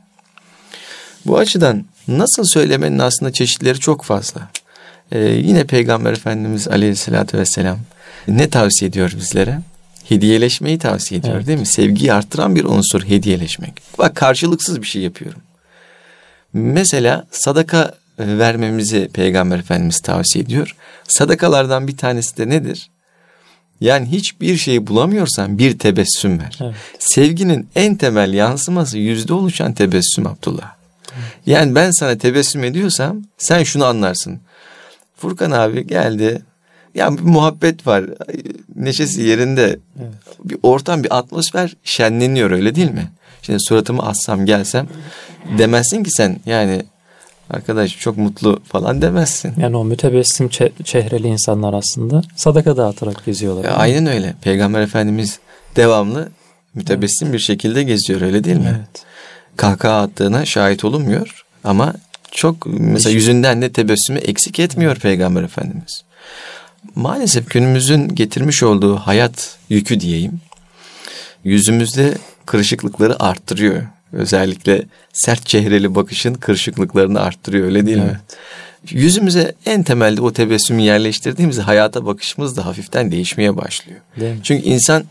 [1.26, 4.48] Bu açıdan nasıl söylemenin aslında çeşitleri çok fazla.
[5.12, 7.78] Ee, yine Peygamber Efendimiz Aleyhisselatü Vesselam
[8.28, 9.60] ne tavsiye ediyor bizlere?
[10.08, 11.46] Hediyeleşmeyi tavsiye ediyor evet.
[11.46, 11.66] değil mi?
[11.66, 13.82] Sevgiyi arttıran bir unsur hediyeleşmek.
[13.98, 15.40] Bak karşılıksız bir şey yapıyorum.
[16.52, 20.76] Mesela sadaka e, vermemizi Peygamber Efendimiz tavsiye ediyor.
[21.08, 22.90] Sadakalardan bir tanesi de nedir?
[23.80, 26.58] Yani hiçbir şey bulamıyorsan bir tebessüm ver.
[26.62, 26.74] Evet.
[26.98, 30.77] Sevginin en temel yansıması yüzde oluşan tebessüm Abdullah.
[31.46, 34.40] Yani ben sana tebessüm ediyorsam sen şunu anlarsın.
[35.16, 36.42] Furkan abi geldi.
[36.94, 38.04] Ya bir muhabbet var.
[38.76, 39.78] Neşesi yerinde.
[40.00, 40.12] Evet.
[40.44, 43.08] Bir ortam, bir atmosfer şenleniyor öyle değil mi?
[43.42, 44.88] Şimdi suratımı assam gelsem
[45.58, 46.82] demezsin ki sen yani
[47.50, 49.52] arkadaş çok mutlu falan demezsin.
[49.60, 50.48] Yani o mütebessim
[50.84, 53.64] çehreli insanlar aslında sadaka dağıtarak geziyorlar.
[53.64, 54.34] E, aynen öyle.
[54.42, 55.38] Peygamber Efendimiz
[55.76, 56.28] devamlı
[56.74, 57.34] mütebessim evet.
[57.34, 58.76] bir şekilde geziyor öyle değil mi?
[58.78, 59.04] Evet.
[59.58, 61.94] Kahkaha attığına şahit olunmuyor ama
[62.30, 66.04] çok mesela yüzünden de tebessümü eksik etmiyor Peygamber Efendimiz.
[66.94, 70.40] Maalesef günümüzün getirmiş olduğu hayat yükü diyeyim
[71.44, 72.14] yüzümüzde
[72.46, 73.82] kırışıklıkları arttırıyor.
[74.12, 78.12] Özellikle sert çehreli bakışın kırışıklıklarını arttırıyor öyle değil evet.
[78.12, 78.20] mi?
[78.90, 84.00] Yüzümüze en temelde o tebessümü yerleştirdiğimizde hayata bakışımız da hafiften değişmeye başlıyor.
[84.42, 85.04] Çünkü insan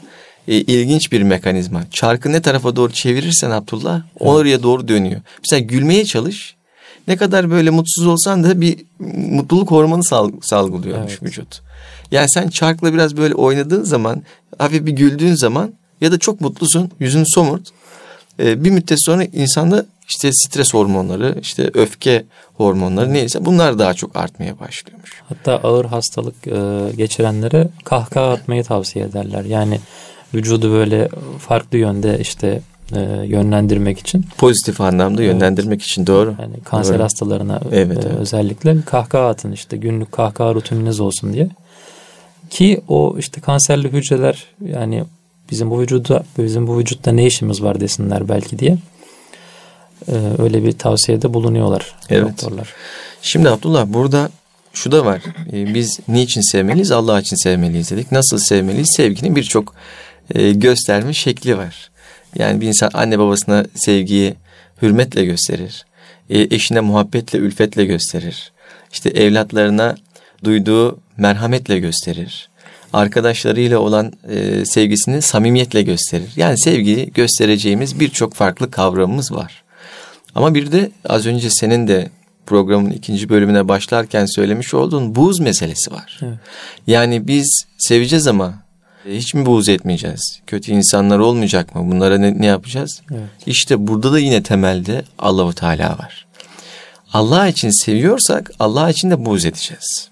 [0.48, 1.84] e, ilginç bir mekanizma.
[1.92, 4.06] Çarkı ne tarafa doğru çevirirsen Abdullah evet.
[4.20, 5.22] oraya doğru dönüyor.
[5.40, 6.56] Mesela gülmeye çalış.
[7.08, 8.78] Ne kadar böyle mutsuz olsan da bir
[9.18, 11.24] mutluluk hormonu sal, salgılıyormuş evet.
[11.24, 11.62] vücut.
[12.12, 14.24] Yani sen çarkla biraz böyle oynadığın zaman,
[14.58, 17.68] hafif bir güldüğün zaman ya da çok mutlusun, yüzün somurt.
[18.40, 24.16] Ee, bir müddet sonra insanda işte stres hormonları, işte öfke hormonları neyse bunlar daha çok
[24.16, 25.22] artmaya başlıyormuş.
[25.30, 29.46] Hatta ağır hastalık e, geçirenlere kahkaha atmayı tavsiye ederler.
[29.46, 29.80] Yani
[30.34, 31.10] vücudu böyle
[31.40, 32.62] farklı yönde işte
[32.96, 34.26] e, yönlendirmek için.
[34.38, 35.34] Pozitif anlamda evet.
[35.34, 36.36] yönlendirmek için doğru.
[36.42, 37.04] Yani kanser doğru.
[37.04, 38.20] hastalarına evet, e, evet.
[38.20, 41.50] özellikle kahkaha atın işte günlük kahkaha rutininiz olsun diye.
[42.50, 45.04] Ki o işte kanserli hücreler yani
[45.52, 48.78] bizim bu vücuda bizim bu vücutta ne işimiz var desinler belki diye.
[50.08, 52.30] Ee, öyle bir tavsiyede bulunuyorlar evet.
[52.30, 52.74] doktorlar.
[53.22, 54.30] Şimdi Abdullah burada
[54.74, 55.22] şu da var.
[55.54, 56.92] Ee, biz niçin sevmeliyiz?
[56.92, 58.12] Allah için sevmeliyiz dedik.
[58.12, 58.94] Nasıl sevmeliyiz?
[58.96, 59.74] Sevginin birçok
[60.36, 61.90] e, gösterme şekli var.
[62.36, 64.36] Yani bir insan anne babasına sevgiyi
[64.82, 65.86] hürmetle gösterir.
[66.30, 68.52] E, eşine muhabbetle, ülfetle gösterir.
[68.92, 69.98] İşte evlatlarına
[70.44, 72.50] duyduğu merhametle gösterir
[72.94, 76.30] arkadaşlarıyla olan e, sevgisini samimiyetle gösterir.
[76.36, 79.64] Yani sevgiyi göstereceğimiz birçok farklı kavramımız var.
[80.36, 82.10] Ama bir de az önce senin de
[82.46, 86.20] programın ikinci bölümüne başlarken söylemiş olduğun buğz meselesi var.
[86.22, 86.38] Evet.
[86.88, 88.64] Yani biz seveceğiz ama
[89.16, 90.40] hiç mi buğz etmeyeceğiz?
[90.48, 91.92] Kötü insanlar olmayacak mı?
[91.92, 93.02] Bunlara ne, ne yapacağız?
[93.12, 93.30] Evet.
[93.46, 96.28] İşte burada da yine temelde Allahu Teala var.
[97.14, 100.10] Allah için seviyorsak Allah için de buğz edeceğiz.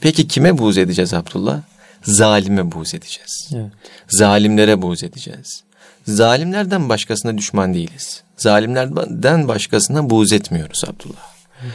[0.00, 1.60] Peki kime buğz edeceğiz Abdullah?
[2.04, 3.50] zalime buğz edeceğiz.
[3.54, 3.72] Evet.
[4.08, 5.62] Zalimlere buğz edeceğiz.
[6.06, 8.22] Zalimlerden başkasına düşman değiliz.
[8.36, 11.32] Zalimlerden başkasına buğz etmiyoruz Abdullah.
[11.62, 11.72] Evet.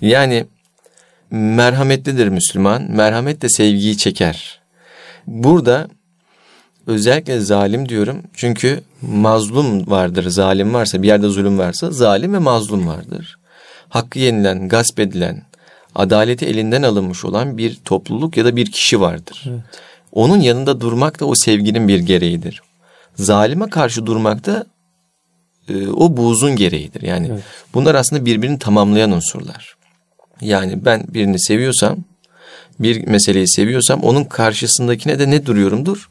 [0.00, 0.46] Yani
[1.30, 2.82] merhametlidir Müslüman.
[2.82, 4.60] Merhamet de sevgiyi çeker.
[5.26, 5.88] Burada
[6.86, 8.22] özellikle zalim diyorum.
[8.34, 13.38] Çünkü mazlum vardır, zalim varsa, bir yerde zulüm varsa zalim ve mazlum vardır.
[13.88, 15.42] Hakkı yenilen, gasp edilen,
[15.94, 19.44] adaleti elinden alınmış olan bir topluluk ya da bir kişi vardır.
[19.48, 19.60] Evet.
[20.12, 22.62] Onun yanında durmak da o sevginin bir gereğidir.
[23.14, 24.66] Zalime karşı durmak da
[25.68, 27.02] e, o buğzun gereğidir.
[27.02, 27.42] Yani evet.
[27.74, 29.76] bunlar aslında birbirini tamamlayan unsurlar.
[30.40, 31.96] Yani ben birini seviyorsam,
[32.80, 36.10] bir meseleyi seviyorsam onun karşısındakine de ne duruyorumdur?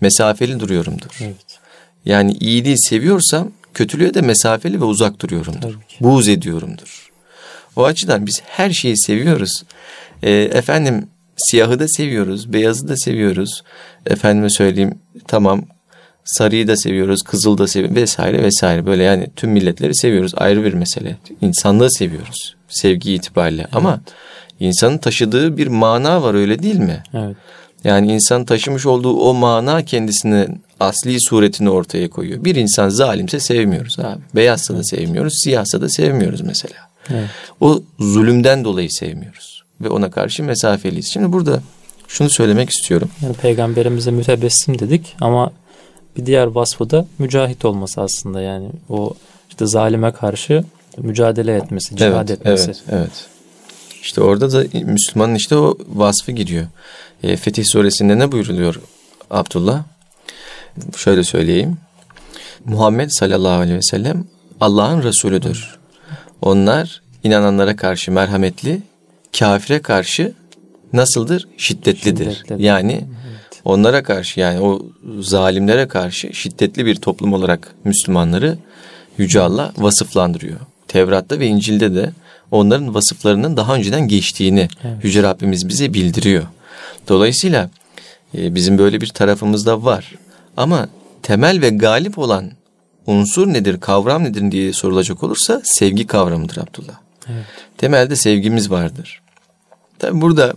[0.00, 1.18] Mesafeli duruyorumdur.
[1.20, 1.58] Evet.
[2.04, 5.78] Yani iyiliği seviyorsam kötülüğe de mesafeli ve uzak duruyorumdur.
[6.00, 7.10] Buğz ediyorumdur.
[7.76, 9.62] O açıdan biz her şeyi seviyoruz.
[10.22, 13.62] E, efendim siyahı da seviyoruz, beyazı da seviyoruz.
[14.06, 15.64] Efendime söyleyeyim tamam
[16.24, 18.86] sarıyı da seviyoruz, kızıl da seviyoruz vesaire vesaire.
[18.86, 21.16] Böyle yani tüm milletleri seviyoruz ayrı bir mesele.
[21.40, 23.76] İnsanlığı seviyoruz sevgi itibariyle evet.
[23.76, 24.00] ama
[24.60, 27.02] insanın taşıdığı bir mana var öyle değil mi?
[27.14, 27.36] Evet.
[27.84, 30.48] Yani insan taşımış olduğu o mana kendisini
[30.80, 32.44] asli suretini ortaya koyuyor.
[32.44, 34.20] Bir insan zalimse sevmiyoruz abi.
[34.34, 36.76] Beyazsa da sevmiyoruz, siyahsa da sevmiyoruz mesela.
[37.10, 37.28] Evet.
[37.60, 41.06] O zulümden dolayı sevmiyoruz ve ona karşı mesafeliyiz.
[41.06, 41.62] Şimdi burada
[42.08, 43.10] şunu söylemek istiyorum.
[43.22, 45.52] Yani peygamberimize mütebessim dedik ama
[46.16, 49.14] bir diğer vasfı da mücahit olması aslında yani o
[49.50, 50.64] işte zalime karşı
[50.98, 52.70] mücadele etmesi, cihad evet, etmesi.
[52.70, 53.26] Evet, evet.
[54.02, 56.66] İşte orada da Müslümanın işte o vasfı giriyor.
[57.22, 58.80] E, Fetih suresinde ne buyuruluyor
[59.30, 59.84] Abdullah?
[60.96, 61.78] Şöyle söyleyeyim.
[62.64, 64.24] Muhammed sallallahu aleyhi ve sellem
[64.60, 65.78] Allah'ın Resulüdür.
[66.42, 68.82] Onlar inananlara karşı merhametli,
[69.38, 70.32] kafire karşı
[70.92, 71.48] nasıldır?
[71.56, 72.34] Şiddetlidir.
[72.34, 72.62] Şiddetli.
[72.64, 73.60] Yani evet.
[73.64, 74.82] onlara karşı yani o
[75.20, 78.58] zalimlere karşı şiddetli bir toplum olarak Müslümanları
[79.18, 80.60] Yüce Allah vasıflandırıyor.
[80.88, 82.12] Tevrat'ta ve İncil'de de
[82.50, 85.04] onların vasıflarının daha önceden geçtiğini Evet.
[85.04, 86.44] Yüce Rabbimiz bize bildiriyor.
[87.08, 87.70] Dolayısıyla
[88.38, 90.14] e, bizim böyle bir tarafımız da var.
[90.56, 90.88] Ama
[91.22, 92.50] temel ve galip olan
[93.06, 96.94] unsur nedir, kavram nedir diye sorulacak olursa sevgi kavramıdır Abdullah.
[97.28, 97.44] Evet.
[97.78, 99.22] Temelde sevgimiz vardır.
[99.98, 100.54] Tabi burada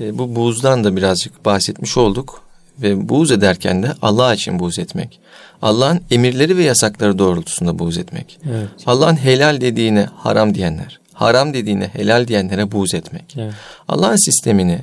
[0.00, 2.48] e, bu buğzdan da birazcık bahsetmiş olduk.
[2.82, 5.20] Ve buğz ederken de Allah için buğz etmek.
[5.62, 8.38] Allah'ın emirleri ve yasakları doğrultusunda buğz etmek.
[8.50, 8.68] Evet.
[8.86, 13.36] Allah'ın helal dediğine haram diyenler, haram dediğine helal diyenlere buğz etmek.
[13.38, 13.54] Evet.
[13.88, 14.78] Allah'ın sistemini,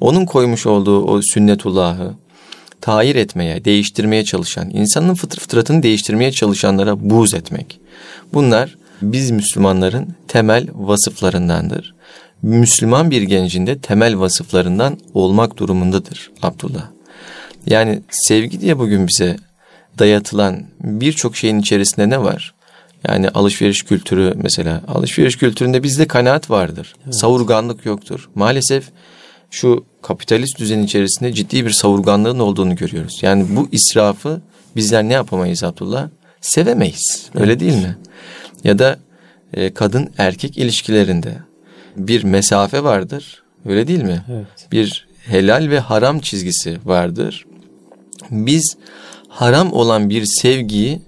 [0.00, 2.14] onun koymuş olduğu o sünnetullahı
[2.80, 7.80] tahir etmeye, değiştirmeye çalışan, insanın fıtr fıtratını değiştirmeye çalışanlara buğz etmek.
[8.34, 11.94] Bunlar biz Müslümanların temel vasıflarındandır.
[12.42, 16.86] Müslüman bir gencin de temel vasıflarından olmak durumundadır Abdullah.
[17.66, 19.36] Yani sevgi diye bugün bize
[19.98, 22.54] dayatılan birçok şeyin içerisinde ne var?
[23.08, 24.82] Yani alışveriş kültürü mesela.
[24.88, 26.94] Alışveriş kültüründe bizde kanaat vardır.
[27.10, 28.28] Savurganlık yoktur.
[28.34, 28.84] Maalesef
[29.50, 33.18] şu kapitalist düzen içerisinde ciddi bir savurganlığın olduğunu görüyoruz.
[33.22, 34.40] Yani bu israfı
[34.76, 36.08] bizler ne yapamayız Abdullah?
[36.40, 37.30] Sevemeyiz.
[37.34, 37.96] Öyle değil mi?
[38.64, 38.98] Ya da
[39.54, 41.38] e, kadın erkek ilişkilerinde
[41.96, 43.42] bir mesafe vardır.
[43.66, 44.22] Öyle değil mi?
[44.32, 44.66] Evet.
[44.72, 47.46] Bir helal ve haram çizgisi vardır.
[48.30, 48.76] Biz
[49.28, 51.02] haram olan bir sevgiyi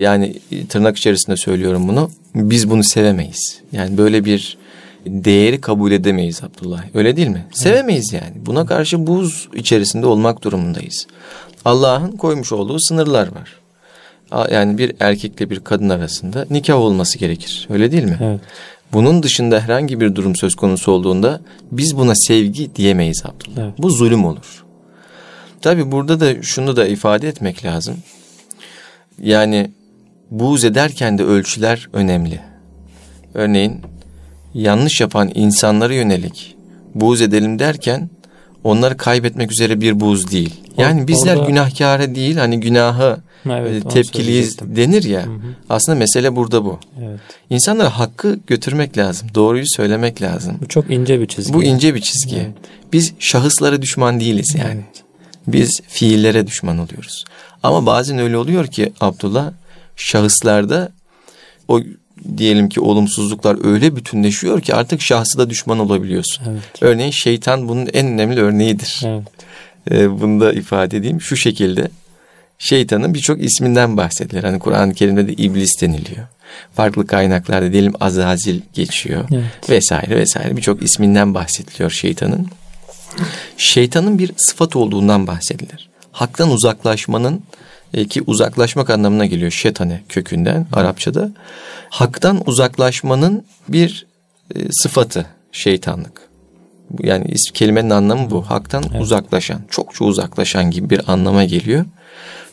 [0.00, 0.34] yani
[0.68, 2.10] tırnak içerisinde söylüyorum bunu.
[2.34, 3.60] Biz bunu sevemeyiz.
[3.72, 4.58] Yani böyle bir
[5.06, 6.84] değeri kabul edemeyiz Abdullah.
[6.94, 7.46] Öyle değil mi?
[7.52, 8.32] Sevemeyiz yani.
[8.46, 11.06] Buna karşı buz içerisinde olmak durumundayız.
[11.64, 13.62] Allah'ın koymuş olduğu sınırlar var.
[14.50, 17.66] Yani bir erkekle bir kadın arasında nikah olması gerekir.
[17.70, 18.18] Öyle değil mi?
[18.22, 18.40] Evet.
[18.92, 21.40] Bunun dışında herhangi bir durum söz konusu olduğunda
[21.72, 23.66] biz buna sevgi diyemeyiz Abdullah.
[23.66, 23.74] Evet.
[23.78, 24.64] Bu zulüm olur.
[25.60, 27.96] Tabi burada da şunu da ifade etmek lazım.
[29.22, 29.70] Yani
[30.32, 32.40] buğz ederken de ölçüler önemli.
[33.34, 33.80] Örneğin
[34.54, 36.56] yanlış yapan insanlara yönelik
[36.94, 38.10] buğz edelim derken
[38.64, 40.54] onları kaybetmek üzere bir buğz değil.
[40.76, 43.18] Yani Or- bizler orada- günahkara değil hani günaha
[43.50, 45.22] Evet, e, tepkiliyiz denir ya.
[45.26, 45.38] Hı hı.
[45.70, 46.78] Aslında mesele burada bu.
[47.02, 47.20] Evet.
[47.50, 49.28] İnsanlara hakkı götürmek lazım.
[49.34, 50.58] Doğruyu söylemek lazım.
[50.62, 51.52] Bu çok ince bir çizgi.
[51.54, 52.36] Bu ince bir çizgi.
[52.36, 52.52] Evet.
[52.92, 54.70] Biz şahıslara düşman değiliz yani.
[54.74, 55.02] Evet.
[55.46, 57.24] Biz fiillere düşman oluyoruz.
[57.62, 59.50] Ama bazen öyle oluyor ki Abdullah
[59.96, 60.92] şahıslarda
[61.68, 61.80] o
[62.36, 66.44] diyelim ki olumsuzluklar öyle bütünleşiyor ki artık şahsı da düşman olabiliyorsun.
[66.50, 66.62] Evet.
[66.80, 69.02] Örneğin şeytan bunun en önemli örneğidir.
[69.06, 69.22] Evet.
[69.90, 71.90] Ee, bunu da ifade edeyim şu şekilde.
[72.58, 74.44] Şeytanın birçok isminden bahsedilir.
[74.44, 76.26] Hani Kur'an-ı Kerim'de de iblis deniliyor.
[76.74, 79.24] Farklı kaynaklarda diyelim Azazil geçiyor.
[79.32, 79.70] Evet.
[79.70, 82.46] Vesaire vesaire birçok isminden bahsediliyor şeytanın.
[83.56, 85.88] Şeytanın bir sıfat olduğundan bahsedilir.
[86.12, 87.42] Haktan uzaklaşmanın
[88.08, 91.30] ki uzaklaşmak anlamına geliyor şeytane kökünden Arapçada.
[91.90, 94.06] Haktan uzaklaşmanın bir
[94.54, 96.28] e, sıfatı şeytanlık.
[97.00, 98.42] Yani is- kelimenin anlamı bu.
[98.50, 101.84] Haktan uzaklaşan, çokça uzaklaşan gibi bir anlama geliyor.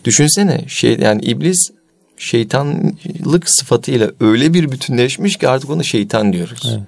[0.05, 1.71] Düşünsene şey yani iblis
[2.17, 6.61] şeytanlık sıfatıyla öyle bir bütünleşmiş ki artık ona şeytan diyoruz.
[6.71, 6.79] Evet.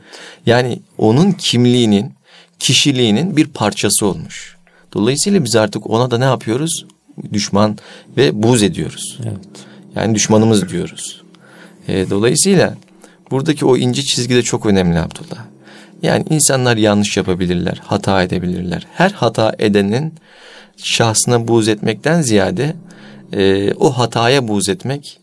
[0.45, 2.13] Yani onun kimliğinin,
[2.59, 4.57] kişiliğinin bir parçası olmuş.
[4.93, 6.85] Dolayısıyla biz artık ona da ne yapıyoruz?
[7.34, 7.77] Düşman
[8.17, 9.19] ve buz ediyoruz.
[9.23, 9.65] Evet.
[9.95, 11.21] Yani düşmanımız diyoruz.
[11.88, 12.77] E, dolayısıyla
[13.31, 15.45] buradaki o ince çizgi de çok önemli Abdullah.
[16.01, 18.88] Yani insanlar yanlış yapabilirler, hata edebilirler.
[18.93, 20.13] Her hata edenin
[20.77, 22.75] şahsına buğz etmekten ziyade
[23.34, 25.19] e, o hataya buğz etmek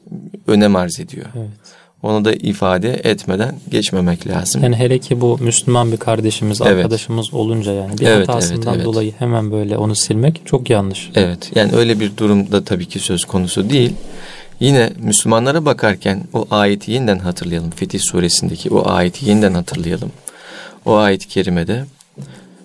[0.46, 1.26] önem arz ediyor.
[1.36, 1.77] Evet.
[2.02, 4.62] Onu da ifade etmeden geçmemek lazım.
[4.62, 6.72] Yani hele ki bu Müslüman bir kardeşimiz, Evet.
[6.72, 8.84] arkadaşımız olunca yani bir Evet, hatasından evet, evet.
[8.84, 11.10] dolayı hemen böyle onu silmek çok yanlış.
[11.14, 13.92] Evet yani öyle bir durumda tabii ki söz konusu değil.
[14.60, 17.70] Yine Müslümanlara bakarken o ayeti yeniden hatırlayalım.
[17.70, 20.12] Fetih suresindeki o ayeti yeniden hatırlayalım.
[20.86, 21.84] O ayet-i kerimede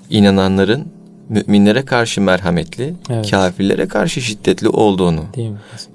[0.10, 0.88] inananların
[1.30, 3.32] müminlere karşı merhametli, Evet.
[3.32, 5.26] kafirlere karşı şiddetli olduğunu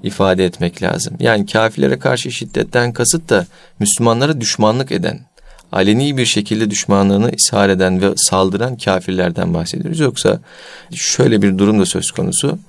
[0.03, 1.13] ifade etmek lazım.
[1.19, 3.45] Yani kafirlere karşı şiddetten kasıt da
[3.79, 5.19] Müslümanlara düşmanlık eden,
[5.71, 9.99] aleni bir şekilde düşmanlığını ishar eden ve saldıran kafirlerden bahsediyoruz.
[9.99, 10.39] Yoksa
[10.95, 12.59] şöyle bir durum da söz konusu.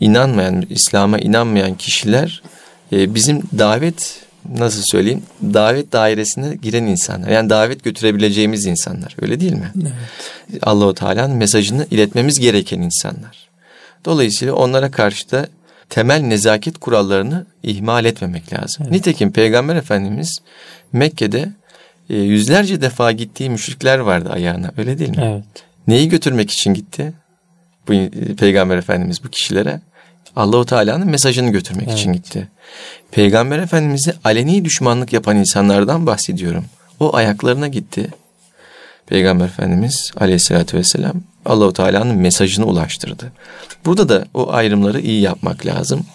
[0.00, 2.42] İnanmayan, İslam'a inanmayan kişiler
[2.92, 4.22] e, bizim davet
[4.58, 7.28] nasıl söyleyeyim davet dairesine giren insanlar.
[7.28, 9.16] Yani davet götürebileceğimiz insanlar.
[9.22, 9.72] Öyle değil mi?
[10.62, 13.48] Allahu Teala'nın mesajını iletmemiz gereken insanlar.
[14.04, 15.46] Dolayısıyla onlara karşı da
[15.88, 18.86] temel nezaket kurallarını ihmal etmemek lazım.
[18.90, 20.38] Nitekim Peygamber Efendimiz
[20.92, 21.52] Mekke'de
[22.10, 24.70] e, yüzlerce defa gittiği müşrikler vardı ayağına.
[24.76, 25.22] Öyle değil mi?
[25.22, 25.64] Evet.
[25.88, 27.12] Neyi götürmek için gitti?
[27.88, 29.80] Bu e, Peygamber Efendimiz bu kişilere
[30.36, 31.98] Allahu Teala'nın mesajını götürmek Evet.
[31.98, 32.48] için gitti.
[33.10, 36.64] Peygamber Efendimiz'e aleni düşmanlık yapan insanlardan bahsediyorum.
[37.00, 38.10] O ayaklarına gitti.
[39.06, 41.14] Peygamber Efendimiz Aleyhisselatü Vesselam
[41.46, 43.32] Allahu Teala'nın mesajını ulaştırdı.
[43.84, 46.06] Burada da o ayrımları iyi yapmak lazım.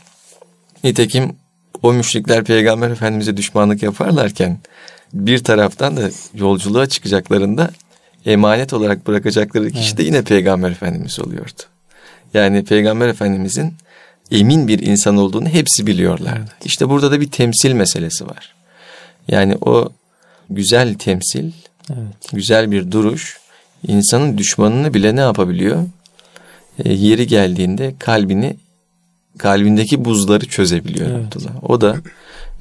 [0.84, 1.36] Nitekim
[1.84, 4.58] o müşrikler Peygamber Efendimiz'e düşmanlık yaparlarken
[5.14, 7.72] bir taraftan da yolculuğa çıkacaklarında
[8.26, 11.62] emanet olarak bırakacakları kişi de yine Peygamber Efendimiz oluyordu.
[12.34, 13.74] Yani Peygamber Efendimizin
[14.32, 16.52] emin bir insan olduğunu hepsi biliyorlardı.
[16.66, 18.54] İşte burada da bir temsil meselesi var.
[19.28, 19.90] Yani o
[20.50, 21.52] güzel temsil,
[21.90, 22.32] Evet.
[22.34, 23.40] güzel bir duruş
[23.88, 25.84] insanın düşmanını bile ne yapabiliyor?
[26.86, 28.58] E, yeri geldiğinde kalbini
[29.38, 31.26] kalbindeki buzları çözebiliyor Evet.
[31.26, 31.64] Abdullah.
[31.70, 31.96] O da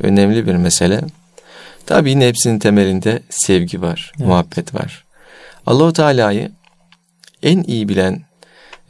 [0.00, 1.00] önemli bir mesele.
[1.86, 4.26] Tabii yine hepsinin temelinde sevgi var, Evet.
[4.28, 5.04] muhabbet var.
[5.66, 6.52] Allahu Teala'yı
[7.42, 8.22] en iyi bilen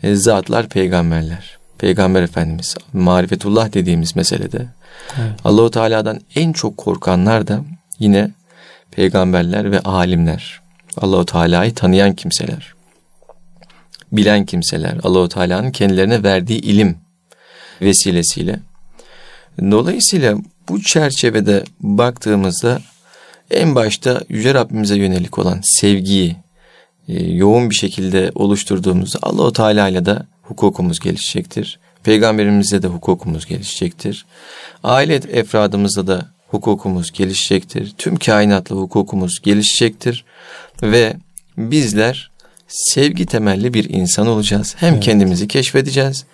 [0.02, 1.55] e, zatlar peygamberler.
[1.78, 4.66] Peygamber Efendimiz, marifetullah dediğimiz meselede
[5.20, 5.40] Evet.
[5.44, 7.64] Allahu Teala'dan en çok korkanlar da
[7.98, 8.30] yine
[8.90, 10.60] peygamberler ve alimler.
[10.96, 12.74] Allahu Teala'yı tanıyan kimseler.
[14.12, 14.98] Bilen kimseler.
[15.02, 16.98] Allahu Teala'nın kendilerine verdiği ilim
[17.82, 18.60] vesilesiyle.
[19.60, 20.36] Dolayısıyla
[20.68, 22.80] bu çerçevede baktığımızda
[23.50, 26.36] en başta Yüce Rabbimize yönelik olan sevgiyi
[27.08, 30.18] e, yoğun bir şekilde oluşturduğumuzda Allahu Teala ile de
[30.48, 31.78] hukukumuz gelişecektir.
[32.02, 34.26] Peygamberimizle de hukukumuz gelişecektir.
[34.84, 37.94] Aile efradımızla da hukukumuz gelişecektir.
[37.98, 40.24] Tüm kainatla hukukumuz gelişecektir.
[40.82, 41.16] Ve
[41.58, 42.30] bizler
[42.68, 44.74] sevgi temelli bir insan olacağız.
[44.78, 46.24] Hem kendimizi keşfedeceğiz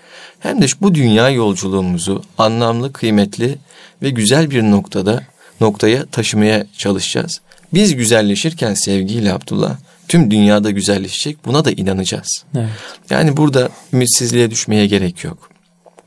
[0.40, 3.58] hem de bu dünya yolculuğumuzu anlamlı, kıymetli
[4.02, 5.22] ve güzel bir noktada
[5.60, 7.40] noktaya taşımaya çalışacağız.
[7.74, 9.76] Biz güzelleşirken sevgiyle Abdullah
[10.12, 12.44] tüm dünyada güzelleşecek buna da inanacağız.
[12.56, 12.68] Evet.
[13.10, 15.50] Yani burada ümitsizliğe düşmeye gerek yok.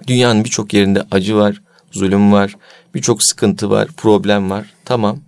[0.08, 2.56] Dünyanın birçok yerinde acı var, zulüm var,
[2.95, 4.74] birçok sıkıntı var, problem var.
[4.86, 5.20] Tamam.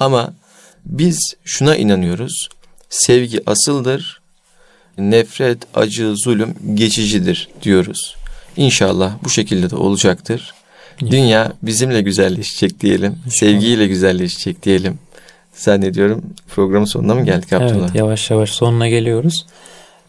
[0.00, 0.34] Ama
[0.84, 2.48] biz şuna inanıyoruz.
[2.90, 4.20] Sevgi asıldır.
[4.98, 8.16] Nefret, acı, zulüm geçicidir diyoruz.
[8.56, 10.54] İnşallah bu şekilde de olacaktır.
[11.00, 13.18] Dünya bizimle güzelleşecek diyelim.
[13.28, 14.98] Sevgiyle güzelleşecek diyelim.
[15.54, 17.80] Zannediyorum programın sonuna mı geldik Abdullah?
[17.80, 19.46] Evet yavaş yavaş sonuna geliyoruz.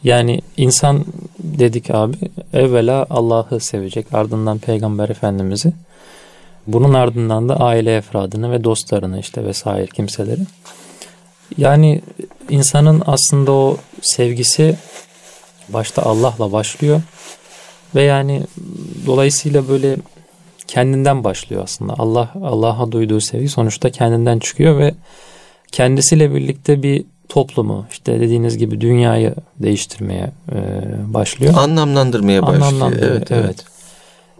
[0.03, 1.05] Yani insan
[1.39, 2.17] dedik abi
[2.53, 5.73] evvela Allah'ı sevecek ardından Peygamber Efendimiz'i
[6.67, 10.41] bunun ardından da aile efradını ve dostlarını işte vesaire kimseleri.
[11.57, 12.01] Yani
[12.49, 14.75] insanın aslında o sevgisi
[15.69, 17.01] başta Allah'la başlıyor
[17.95, 18.43] ve yani
[19.05, 19.97] dolayısıyla böyle
[20.67, 21.93] kendinden başlıyor aslında.
[21.97, 24.93] Allah Allah'a duyduğu sevgi sonuçta kendinden çıkıyor ve
[25.75, 30.57] kendisiyle birlikte bir toplumu işte dediğiniz gibi dünyayı değiştirmeye e,
[31.13, 31.53] başlıyor.
[31.57, 32.65] Anlamlandırmaya başlıyor.
[32.65, 33.65] Anlamlandırıyor, Evet, evet.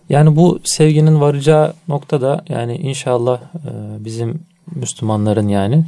[0.10, 3.72] Yani bu sevginin varacağı noktada yani inşallah e,
[4.06, 4.40] bizim
[4.76, 5.86] Müslümanların yani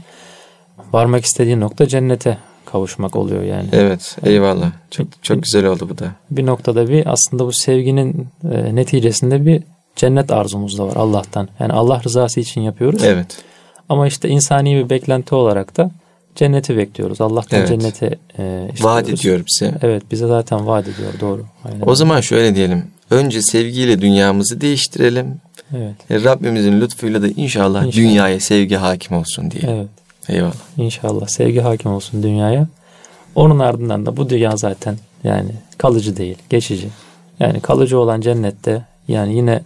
[0.93, 3.69] varmak istediği nokta cennete kavuşmak oluyor yani.
[3.71, 4.71] Evet, eyvallah.
[4.91, 6.11] Çok çok güzel oldu bu da.
[6.31, 9.63] Bir noktada bir aslında bu sevginin e, neticesinde bir
[9.95, 11.49] cennet arzumuz da var Allah'tan.
[11.59, 13.03] Yani Allah rızası için yapıyoruz.
[13.03, 13.43] Evet.
[13.89, 15.91] Ama işte insani bir beklenti olarak da
[16.35, 17.21] cenneti bekliyoruz.
[17.21, 17.69] Allah'tan Evet.
[17.69, 18.11] cenneti e,
[18.73, 18.83] istiyoruz.
[18.83, 19.77] Vaat ediyor bize.
[19.81, 21.45] Evet bize zaten vaat ediyor doğru.
[21.65, 21.83] Aynen.
[21.85, 22.83] O zaman şöyle diyelim.
[23.09, 25.35] Önce sevgiyle dünyamızı değiştirelim.
[25.77, 26.11] Evet.
[26.11, 27.93] E, Rabbimizin lütfuyla da inşallah, İnşallah.
[28.03, 29.63] dünyaya sevgi hakim olsun diye.
[29.73, 29.87] Evet.
[30.29, 30.53] Eyvallah.
[30.77, 32.67] İnşallah sevgi hakim olsun dünyaya.
[33.35, 36.87] Onun ardından da bu dünya zaten yani kalıcı değil, geçici.
[37.39, 39.61] Yani kalıcı olan cennette yani yine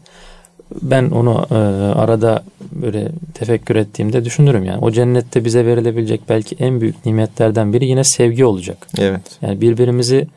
[0.81, 1.55] ben onu e,
[1.99, 4.79] arada böyle tefekkür ettiğimde düşünürüm yani.
[4.85, 8.87] O cennette bize verilebilecek belki en büyük nimetlerden biri yine sevgi olacak.
[8.99, 9.21] Evet.
[9.41, 10.27] Yani birbirimizi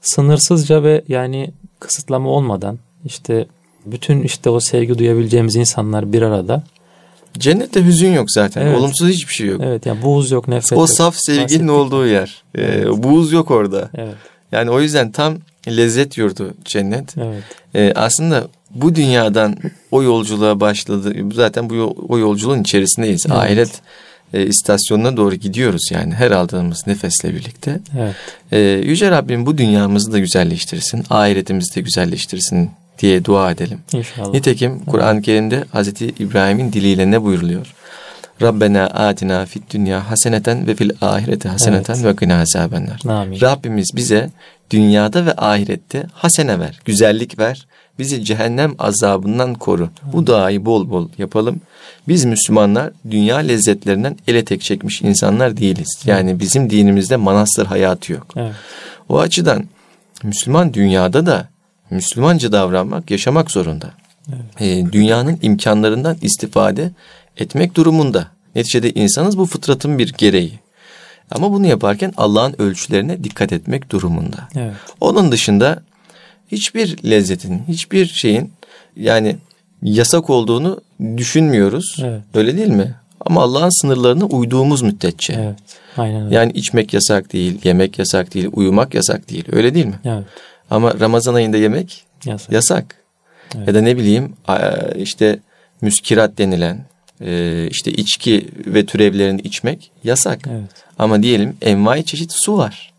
[0.00, 3.46] sınırsızca ve yani kısıtlama olmadan işte
[3.86, 6.62] bütün işte o sevgi duyabileceğimiz insanlar bir arada.
[7.38, 8.66] Cennette hüzün yok zaten.
[8.66, 8.78] Evet.
[8.78, 9.60] Olumsuz hiçbir şey yok.
[9.64, 10.90] Evet yani buğuz yok, nefret o yok.
[10.90, 11.70] saf sevginin Bahsettik.
[11.70, 12.42] olduğu yer.
[12.58, 13.90] E, buğuz yok orada.
[13.94, 14.14] Evet,
[14.52, 15.34] Yani o yüzden tam
[15.68, 17.14] lezzet yurdu cennet.
[17.18, 17.42] evet.
[17.74, 19.56] E, aslında bu dünyadan
[19.90, 21.14] o yolculuğa başladı.
[21.34, 23.26] Zaten bu o yolculuğun içerisindeyiz.
[23.26, 23.36] Evet.
[23.36, 23.80] Ahiret
[24.34, 27.80] e, istasyonuna doğru gidiyoruz yani her aldığımız nefesle birlikte.
[27.98, 28.14] Evet.
[28.52, 33.78] E, Yüce Rabbim bu dünyamızı da güzelleştirsin, ahiretimizi de güzelleştirsin diye dua edelim.
[33.92, 34.32] İnşallah.
[34.32, 37.74] Nitekim Kur'an-ı Kerim'de Hazreti İbrahim'in diliyle ne buyuruluyor?
[38.42, 42.04] Rabbena atina fid dünya haseneten ve fil ahireti haseneten Evet.
[42.04, 43.00] ve gına azabennar.
[43.08, 43.40] Amin.
[43.40, 44.30] Rabbimiz bize
[44.70, 47.66] dünyada ve ahirette hasene ver, güzellik ver.
[47.98, 49.90] Bizi cehennem azabından koru.
[50.12, 51.60] Bu duayı bol bol yapalım.
[52.08, 56.02] Biz Müslümanlar dünya lezzetlerinden ele tek çekmiş insanlar değiliz.
[56.06, 58.26] Yani bizim dinimizde manastır hayatı yok.
[58.36, 58.54] Evet.
[59.08, 59.64] O açıdan
[60.22, 61.48] Müslüman dünyada da
[61.90, 63.90] Müslümanca davranmak, yaşamak zorunda.
[64.28, 64.86] Evet.
[64.88, 66.90] E, dünyanın imkanlarından istifade
[67.36, 68.28] etmek durumunda.
[68.54, 70.58] Neticede insanız bu fıtratın bir gereği.
[71.30, 74.48] Ama bunu yaparken Allah'ın ölçülerine dikkat etmek durumunda.
[74.56, 74.74] Evet.
[75.00, 75.82] Onun dışında
[76.52, 78.52] hiçbir lezzetin, hiçbir şeyin
[78.96, 79.36] yani
[79.82, 80.80] yasak olduğunu
[81.16, 81.96] düşünmüyoruz.
[82.04, 82.22] Evet.
[82.34, 82.94] Öyle değil mi?
[83.20, 85.32] Ama Allah'ın sınırlarına uyduğumuz müddetçe.
[85.32, 85.58] Evet.
[85.96, 86.34] Aynen öyle.
[86.34, 89.44] Yani içmek yasak değil, yemek yasak değil, uyumak yasak değil.
[89.52, 89.98] Öyle değil mi?
[90.04, 90.24] Evet.
[90.70, 92.52] Ama Ramazan ayında yemek yasak.
[92.52, 92.96] yasak.
[93.56, 93.68] Evet.
[93.68, 94.32] Ya da ne bileyim
[94.96, 95.38] işte
[95.80, 96.84] müskirat denilen
[97.20, 100.40] e, işte içki ve türevlerini içmek yasak.
[100.50, 100.70] Evet.
[100.98, 102.91] Ama diyelim envai çeşit su var.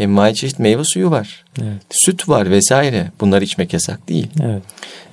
[0.00, 1.44] Envai çeşit meyve suyu var.
[1.62, 1.82] Evet.
[1.90, 3.10] Süt var vesaire.
[3.20, 4.28] Bunlar içmek yasak değil.
[4.42, 4.62] Evet.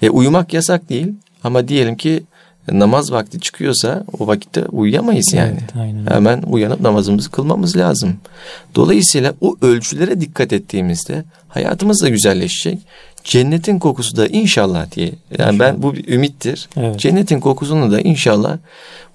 [0.01, 1.13] E, uyumak yasak değil.
[1.43, 2.23] Ama diyelim ki
[2.71, 5.57] namaz vakti çıkıyorsa o vakitte uyuyamayız yani.
[5.59, 6.05] Evet, aynen.
[6.05, 8.17] Hemen uyanıp namazımızı kılmamız lazım.
[8.75, 12.79] Dolayısıyla o ölçülere dikkat ettiğimizde hayatımız da güzelleşecek.
[13.23, 15.07] Cennetin kokusu da inşallah diye.
[15.07, 15.59] Yani inşallah.
[15.59, 16.69] ben bu bir ümittir.
[16.77, 16.99] Evet.
[16.99, 18.57] Cennetin kokusunu da inşallah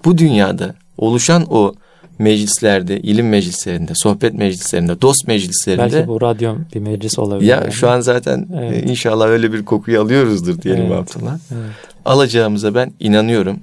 [0.05, 1.73] bu dünyada oluşan o
[2.19, 5.93] meclislerde, ilim meclislerinde, sohbet meclislerinde, dost meclislerinde.
[5.93, 7.49] Belki bu radyo bir meclis olabilir.
[7.49, 7.71] Ya yani.
[7.71, 8.89] şu an zaten evet.
[8.89, 11.15] inşallah öyle bir kokuyu alıyoruzdur diyelim evet.
[11.15, 11.37] Abdullah.
[11.51, 11.71] Evet.
[12.05, 13.59] Alacağımıza ben inanıyorum.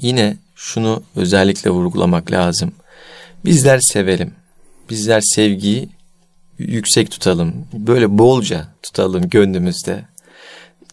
[0.00, 2.72] Yine şunu özellikle vurgulamak lazım.
[3.44, 4.32] Bizler sevelim.
[4.90, 5.88] Bizler sevgiyi
[6.58, 7.54] yüksek tutalım.
[7.72, 10.04] Böyle bolca tutalım gönlümüzde.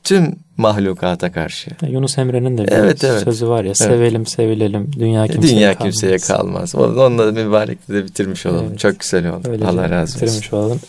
[0.04, 1.72] Tüm mahlukata karşı.
[1.88, 3.24] Yunus Emre'nin de bir evet, evet.
[3.24, 3.78] sözü var ya evet.
[3.78, 5.94] sevelim sevilelim dünya kimseye dünya kalmaz.
[5.94, 6.76] kimseye kalmaz.
[6.76, 8.68] Onunla mübarekte de bitirmiş olalım.
[8.70, 8.80] Evet.
[8.80, 9.48] Çok güzel oldu.
[9.50, 10.28] Öyle Allah razı olsun.
[10.28, 10.80] Bitirmiş olalım.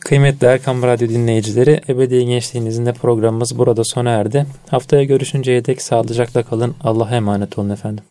[0.00, 4.46] Kıymetli Erkam Radyo dinleyicileri, Ebedi Gençliğinizin de programımız burada sona erdi.
[4.68, 6.74] Haftaya görüşünceye dek sağlıcakla kalın.
[6.84, 8.04] Allah'a emanet olun efendim.